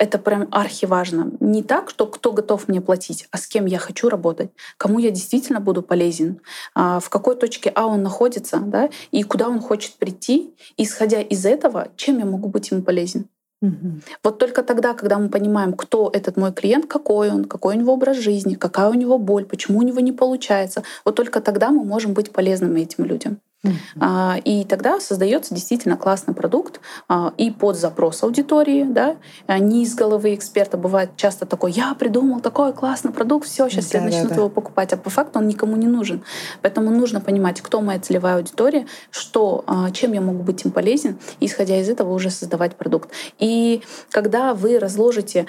[0.03, 1.31] Это прям архиважно.
[1.39, 5.13] Не так, что кто готов мне платить, а с кем я хочу работать, кому я
[5.13, 6.41] действительно буду полезен,
[6.75, 10.55] а, в какой точке А он находится, да, и куда он хочет прийти.
[10.77, 13.29] исходя из этого, чем я могу быть ему полезен.
[13.61, 14.01] Угу.
[14.25, 17.93] Вот только тогда, когда мы понимаем, кто этот мой клиент, какой он, какой у него
[17.93, 21.85] образ жизни, какая у него боль, почему у него не получается, вот только тогда мы
[21.85, 23.39] можем быть полезными этим людям.
[23.65, 24.43] Uh-huh.
[24.43, 29.95] И тогда создается действительно классный продукт а, и под запрос аудитории, да, а, не из
[29.95, 30.77] головы эксперта.
[30.77, 34.49] Бывает часто такой, я придумал такой классный продукт, все, сейчас да, все начнут да, его
[34.49, 36.25] покупать, а по факту он никому не нужен.
[36.61, 41.47] Поэтому нужно понимать, кто моя целевая аудитория, что, чем я могу быть им полезен, и
[41.47, 43.11] исходя из этого уже создавать продукт.
[43.39, 45.47] И когда вы разложите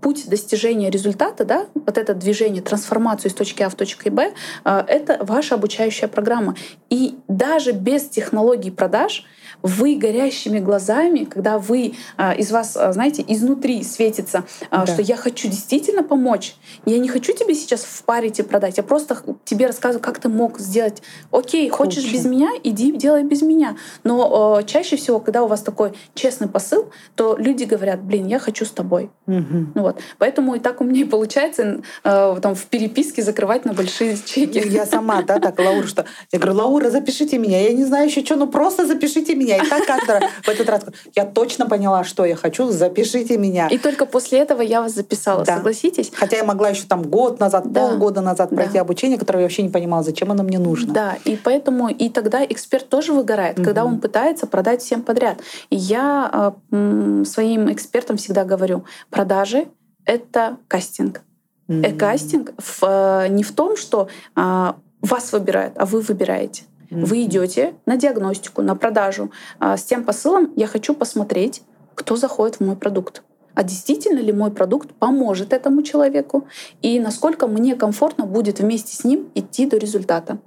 [0.00, 4.32] путь достижения результата, да, вот это движение, трансформацию из точки А в точку Б,
[4.64, 6.54] это ваша обучающая программа.
[6.88, 9.24] И даже без технологий продаж
[9.62, 14.92] вы горящими глазами, когда вы а, из вас, а, знаете, изнутри светится, а, да.
[14.92, 16.54] что я хочу действительно помочь.
[16.86, 18.78] Я не хочу тебе сейчас впарить и продать.
[18.78, 21.02] Я просто тебе рассказываю, как ты мог сделать.
[21.30, 22.00] Окей, Круче.
[22.00, 23.76] хочешь без меня, иди делай без меня.
[24.04, 28.38] Но э, чаще всего, когда у вас такой честный посыл, то люди говорят, блин, я
[28.38, 29.10] хочу с тобой.
[29.26, 29.72] Угу.
[29.74, 30.00] Вот.
[30.18, 34.62] Поэтому и так у меня и получается э, там, в переписке закрывать на большие чеки.
[34.70, 36.04] Я сама, да, так, Лаура, что...
[36.32, 36.90] Я говорю, Лаура,
[37.20, 37.60] запишите меня.
[37.60, 39.56] Я не знаю еще что, ну просто запишите меня.
[39.56, 40.82] И так каждый в этот раз
[41.14, 43.68] я точно поняла, что я хочу, запишите меня.
[43.68, 45.56] И только после этого я вас записала, да.
[45.56, 46.10] согласитесь?
[46.14, 47.88] Хотя я могла еще там год назад, да.
[47.88, 48.80] полгода назад пройти да.
[48.80, 50.92] обучение, которое я вообще не понимала, зачем оно мне нужно.
[50.92, 53.64] Да, и поэтому и тогда эксперт тоже выгорает, угу.
[53.64, 55.38] когда он пытается продать всем подряд.
[55.70, 59.66] И я э, своим экспертам всегда говорю, продажи—
[60.04, 61.20] это кастинг.
[61.68, 61.86] Mm-hmm.
[61.86, 66.64] Э, кастинг в, э, не в том, что э, вас выбирают, а вы выбираете.
[66.90, 71.62] Вы идете на диагностику, на продажу а, с тем посылом, я хочу посмотреть,
[71.94, 73.22] кто заходит в мой продукт.
[73.54, 76.46] А действительно ли мой продукт поможет этому человеку
[76.82, 80.38] и насколько мне комфортно будет вместе с ним идти до результата.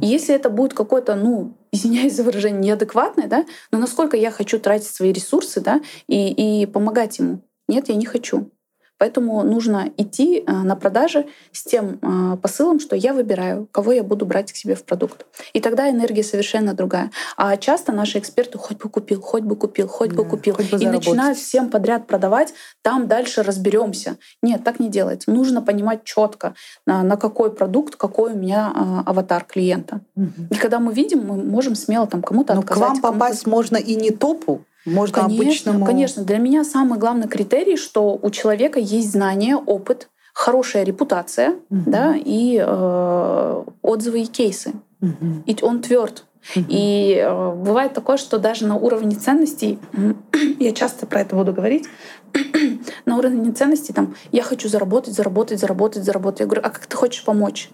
[0.00, 4.58] И если это будет какой-то, ну, извиняюсь за выражение, неадекватный, да, но насколько я хочу
[4.58, 7.42] тратить свои ресурсы, да, и, и помогать ему.
[7.68, 8.50] Нет, я не хочу.
[8.98, 14.02] Поэтому нужно идти э, на продажи с тем э, посылом, что я выбираю, кого я
[14.02, 15.26] буду брать к себе в продукт.
[15.52, 17.10] И тогда энергия совершенно другая.
[17.36, 20.54] А часто наши эксперты хоть бы купил, хоть бы купил, хоть да, бы купил.
[20.54, 24.16] Хоть бы и начинают всем подряд продавать, там дальше разберемся.
[24.42, 25.30] Нет, так не делается.
[25.30, 26.54] Нужно понимать четко,
[26.86, 30.00] на, на какой продукт, какой у меня э, аватар клиента.
[30.16, 30.48] Угу.
[30.52, 32.82] И когда мы видим, мы можем смело там кому-то Но отказать.
[32.82, 35.84] к вам попасть можно и не топу, можно конечно, обычному...
[35.84, 36.24] Конечно.
[36.24, 41.82] Для меня самый главный критерий, что у человека есть знания, опыт, хорошая репутация, угу.
[41.86, 44.72] да, и э, отзывы и кейсы.
[45.00, 45.42] Угу.
[45.46, 46.24] И он тверд.
[46.54, 46.64] Угу.
[46.68, 49.78] И э, бывает такое, что даже на уровне ценностей,
[50.60, 51.86] я часто про это буду говорить,
[53.06, 56.40] на уровне ценностей там я хочу заработать, заработать, заработать, заработать.
[56.40, 57.70] Я говорю, а как ты хочешь помочь?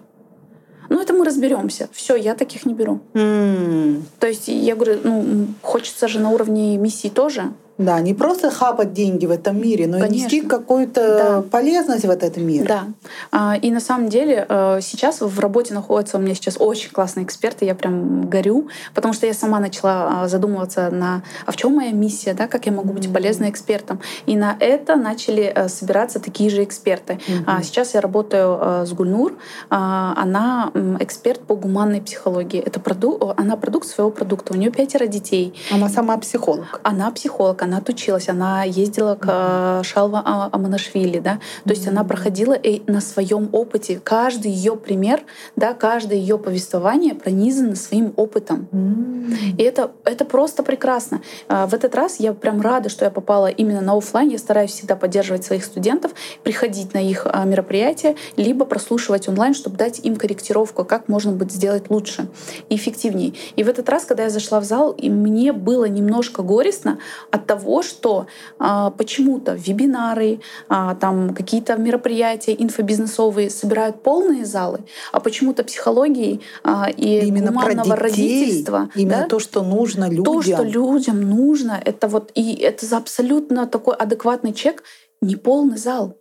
[0.93, 1.89] Ну, это мы разберемся.
[1.93, 3.01] Все, я таких не беру.
[3.15, 4.03] Mm.
[4.19, 7.53] То есть я говорю, ну, хочется же на уровне миссии тоже.
[7.79, 10.15] Да, не просто хапать деньги в этом мире, но Конечно.
[10.15, 11.43] и нести какую-то да.
[11.51, 12.67] полезность в этот мир.
[12.67, 12.85] Да.
[13.31, 17.25] А, и на самом деле э, сейчас в работе находятся у меня сейчас очень классные
[17.25, 21.77] эксперты, я прям горю, потому что я сама начала а, задумываться на, а в чем
[21.77, 24.01] моя миссия, да, как я могу быть полезной экспертом.
[24.27, 27.21] И на это начали э, собираться такие же эксперты.
[27.27, 27.63] Mm-hmm.
[27.63, 29.35] Сейчас я работаю э, с Гульнур,
[29.69, 30.71] она
[31.01, 32.61] эксперт по гуманной психологии.
[32.61, 34.53] Это продукт, она продукт своего продукта.
[34.53, 35.55] У нее пятеро детей.
[35.71, 36.81] Она сама психолог.
[36.83, 39.85] Она психолог, она отучилась, она ездила к mm-hmm.
[39.85, 41.71] Шалва а, Аманашвили, да, то mm-hmm.
[41.71, 44.01] есть она проходила и на своем опыте.
[44.03, 45.23] Каждый ее пример,
[45.57, 48.69] да, каждое ее повествование пронизано своим опытом.
[48.73, 49.57] Mm-hmm.
[49.59, 51.23] И это, это просто прекрасно.
[51.49, 54.29] А, в этот раз я прям рада, что я попала именно на офлайн.
[54.29, 60.01] Я стараюсь всегда поддерживать своих студентов, приходить на их мероприятия, либо прослушивать онлайн, чтобы дать
[60.01, 62.29] им корректировку, как можно будет сделать лучше
[62.69, 63.35] и эффективнее.
[63.57, 66.99] И в этот раз, когда я зашла в зал, и мне было немножко горестно
[67.31, 68.27] от того, что
[68.59, 74.81] а, почему-то вебинары, а, там какие-то мероприятия инфобизнесовые собирают полные залы,
[75.13, 78.89] а почему-то психологии а, и именно про детей, родительства.
[78.95, 79.27] Именно да?
[79.29, 80.25] то, что нужно людям.
[80.25, 84.83] То, что людям нужно, это вот и это за абсолютно такой адекватный чек,
[85.21, 86.17] не полный зал.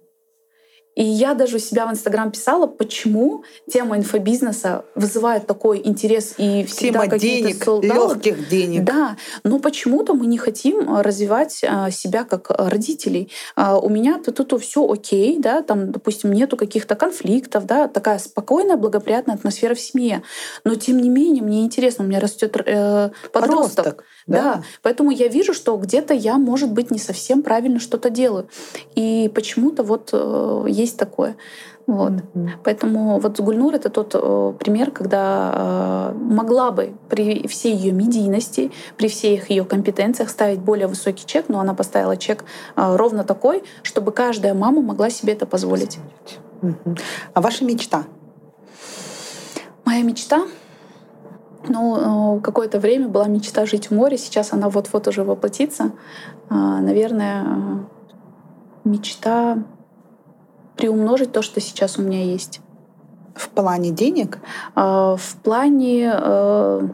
[0.95, 6.65] И я даже у себя в Инстаграм писала, почему тема инфобизнеса вызывает такой интерес и
[6.65, 8.83] всегда тема денег, легких денег.
[8.83, 13.31] Да, но почему-то мы не хотим развивать а, себя как родителей.
[13.55, 18.19] А, у меня тут, тут все окей, да, там, допустим, нету каких-то конфликтов, да, такая
[18.19, 20.23] спокойная, благоприятная атмосфера в семье.
[20.65, 23.31] Но тем не менее мне интересно, у меня растет э, подросток.
[23.31, 24.03] подросток.
[24.27, 24.41] Да.
[24.41, 28.47] да, поэтому я вижу, что где-то я, может быть, не совсем правильно что-то делаю.
[28.95, 31.35] И почему-то вот э, есть такое.
[31.87, 32.11] Вот.
[32.11, 32.49] Mm-hmm.
[32.63, 38.71] Поэтому вот Гульнур это тот э, пример, когда э, могла бы при всей ее медийности,
[38.97, 42.43] при всех ее компетенциях ставить более высокий чек, но она поставила чек
[42.75, 45.99] э, ровно такой, чтобы каждая мама могла себе это позволить.
[46.61, 46.99] Mm-hmm.
[47.33, 48.03] А ваша мечта?
[49.83, 50.45] Моя мечта
[51.67, 55.91] ну, э, какое-то время была мечта жить в море, сейчас она вот-вот уже воплотится.
[56.49, 57.85] А, наверное,
[58.83, 59.63] мечта
[60.75, 62.61] приумножить то, что сейчас у меня есть.
[63.35, 64.39] В плане денег?
[64.75, 66.87] А, в плане э,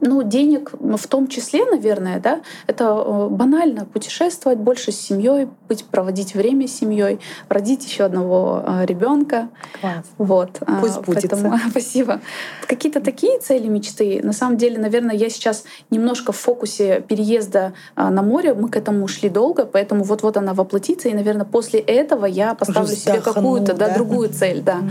[0.00, 5.84] ну, денег в том числе, наверное, да, это э, банально путешествовать больше с семьей, быть,
[5.84, 9.48] проводить время с семьей, родить еще одного э, ребенка.
[9.80, 10.04] Класс.
[10.18, 10.58] Вот.
[10.60, 11.32] А, Пусть будет.
[11.70, 12.20] спасибо.
[12.66, 14.20] Какие-то такие цели, мечты.
[14.22, 18.54] На самом деле, наверное, я сейчас немножко в фокусе переезда а, на море.
[18.54, 22.94] Мы к этому шли долго, поэтому вот-вот она воплотится, и, наверное, после этого я поставлю
[22.94, 23.88] себе какую-то да?
[23.88, 24.76] Да, другую цель, да.
[24.76, 24.88] Угу.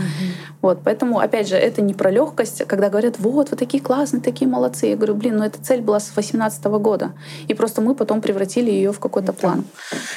[0.62, 4.48] Вот, поэтому, опять же, это не про легкость, когда говорят, вот, вы такие классные, такие
[4.48, 7.14] молодцы говорю, блин, ну эта цель была с 2018 года.
[7.48, 9.64] И просто мы потом превратили ее в какой-то план.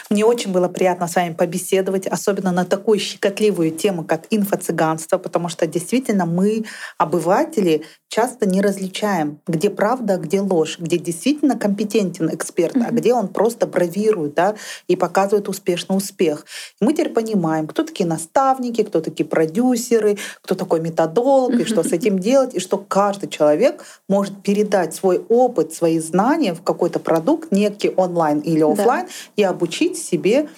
[0.10, 5.50] Мне очень было приятно с вами побеседовать, особенно на такую щекотливую тему, как инфо-цыганство, потому
[5.50, 6.66] что действительно мы,
[6.98, 12.88] обыватели, часто не различаем, где правда, а где ложь, где действительно компетентен эксперт, mm-hmm.
[12.88, 14.56] а где он просто бравирует да,
[14.88, 16.46] и показывает успешный успех.
[16.82, 21.62] И мы теперь понимаем, кто такие наставники, кто такие продюсеры, кто такой методолог, mm-hmm.
[21.62, 26.54] и что с этим делать, и что каждый человек может передать свой опыт, свои знания
[26.54, 29.12] в какой-то продукт, некий онлайн или офлайн, да.
[29.36, 30.50] и обучить себе,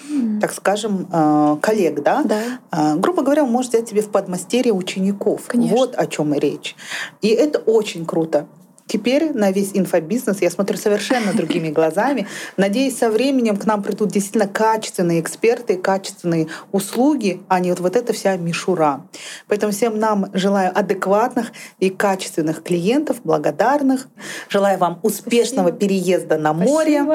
[0.42, 2.04] так скажем, э, коллег.
[2.04, 2.24] Да?
[2.24, 2.42] Да.
[2.72, 5.44] Э, грубо говоря, он может взять тебе в подмастерье учеников.
[5.48, 5.78] Конечно.
[5.78, 6.76] Вот о чем и речь.
[7.22, 8.48] И это очень круто.
[8.88, 12.28] Теперь на весь инфобизнес я смотрю совершенно другими глазами.
[12.58, 17.96] Надеюсь, со временем к нам придут действительно качественные эксперты, качественные услуги, а не вот, вот
[17.96, 19.08] эта вся мишура.
[19.48, 24.08] Поэтому всем нам желаю адекватных и качественных клиентов, благодарных.
[24.50, 25.80] Желаю вам успешного Спасибо.
[25.80, 27.06] переезда на море,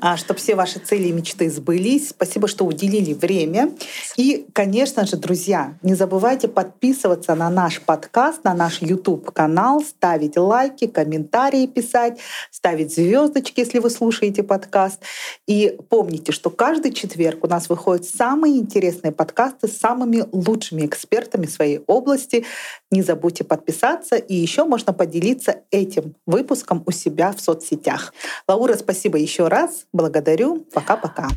[0.00, 2.10] а, чтобы все ваши цели и мечты сбылись.
[2.10, 3.70] Спасибо, что уделили время.
[4.16, 10.86] И, конечно же, друзья, не забывайте подписываться на наш подкаст, на наш YouTube-канал, ставить лайки,
[10.86, 12.18] комментарии комментарии писать,
[12.52, 15.00] ставить звездочки, если вы слушаете подкаст.
[15.48, 21.46] И помните, что каждый четверг у нас выходят самые интересные подкасты с самыми лучшими экспертами
[21.46, 22.44] своей области.
[22.92, 28.14] Не забудьте подписаться, и еще можно поделиться этим выпуском у себя в соцсетях.
[28.46, 29.86] Лаура, спасибо еще раз.
[29.92, 30.64] Благодарю.
[30.72, 31.28] Пока-пока.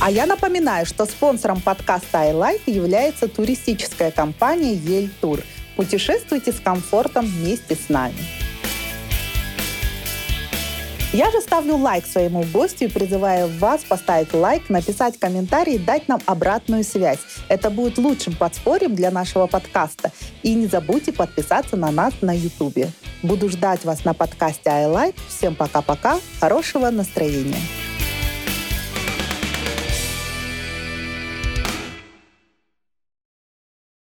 [0.00, 5.40] А я напоминаю, что спонсором подкаста iLife является туристическая компания Ель Тур.
[5.76, 8.47] Путешествуйте с комфортом вместе с нами.
[11.12, 16.06] Я же ставлю лайк своему гостю и призываю вас поставить лайк, написать комментарий и дать
[16.06, 17.20] нам обратную связь.
[17.48, 20.12] Это будет лучшим подспорьем для нашего подкаста.
[20.42, 22.88] И не забудьте подписаться на нас на YouTube.
[23.22, 25.14] Буду ждать вас на подкасте iLife.
[25.28, 26.18] Всем пока-пока.
[26.40, 27.87] Хорошего настроения.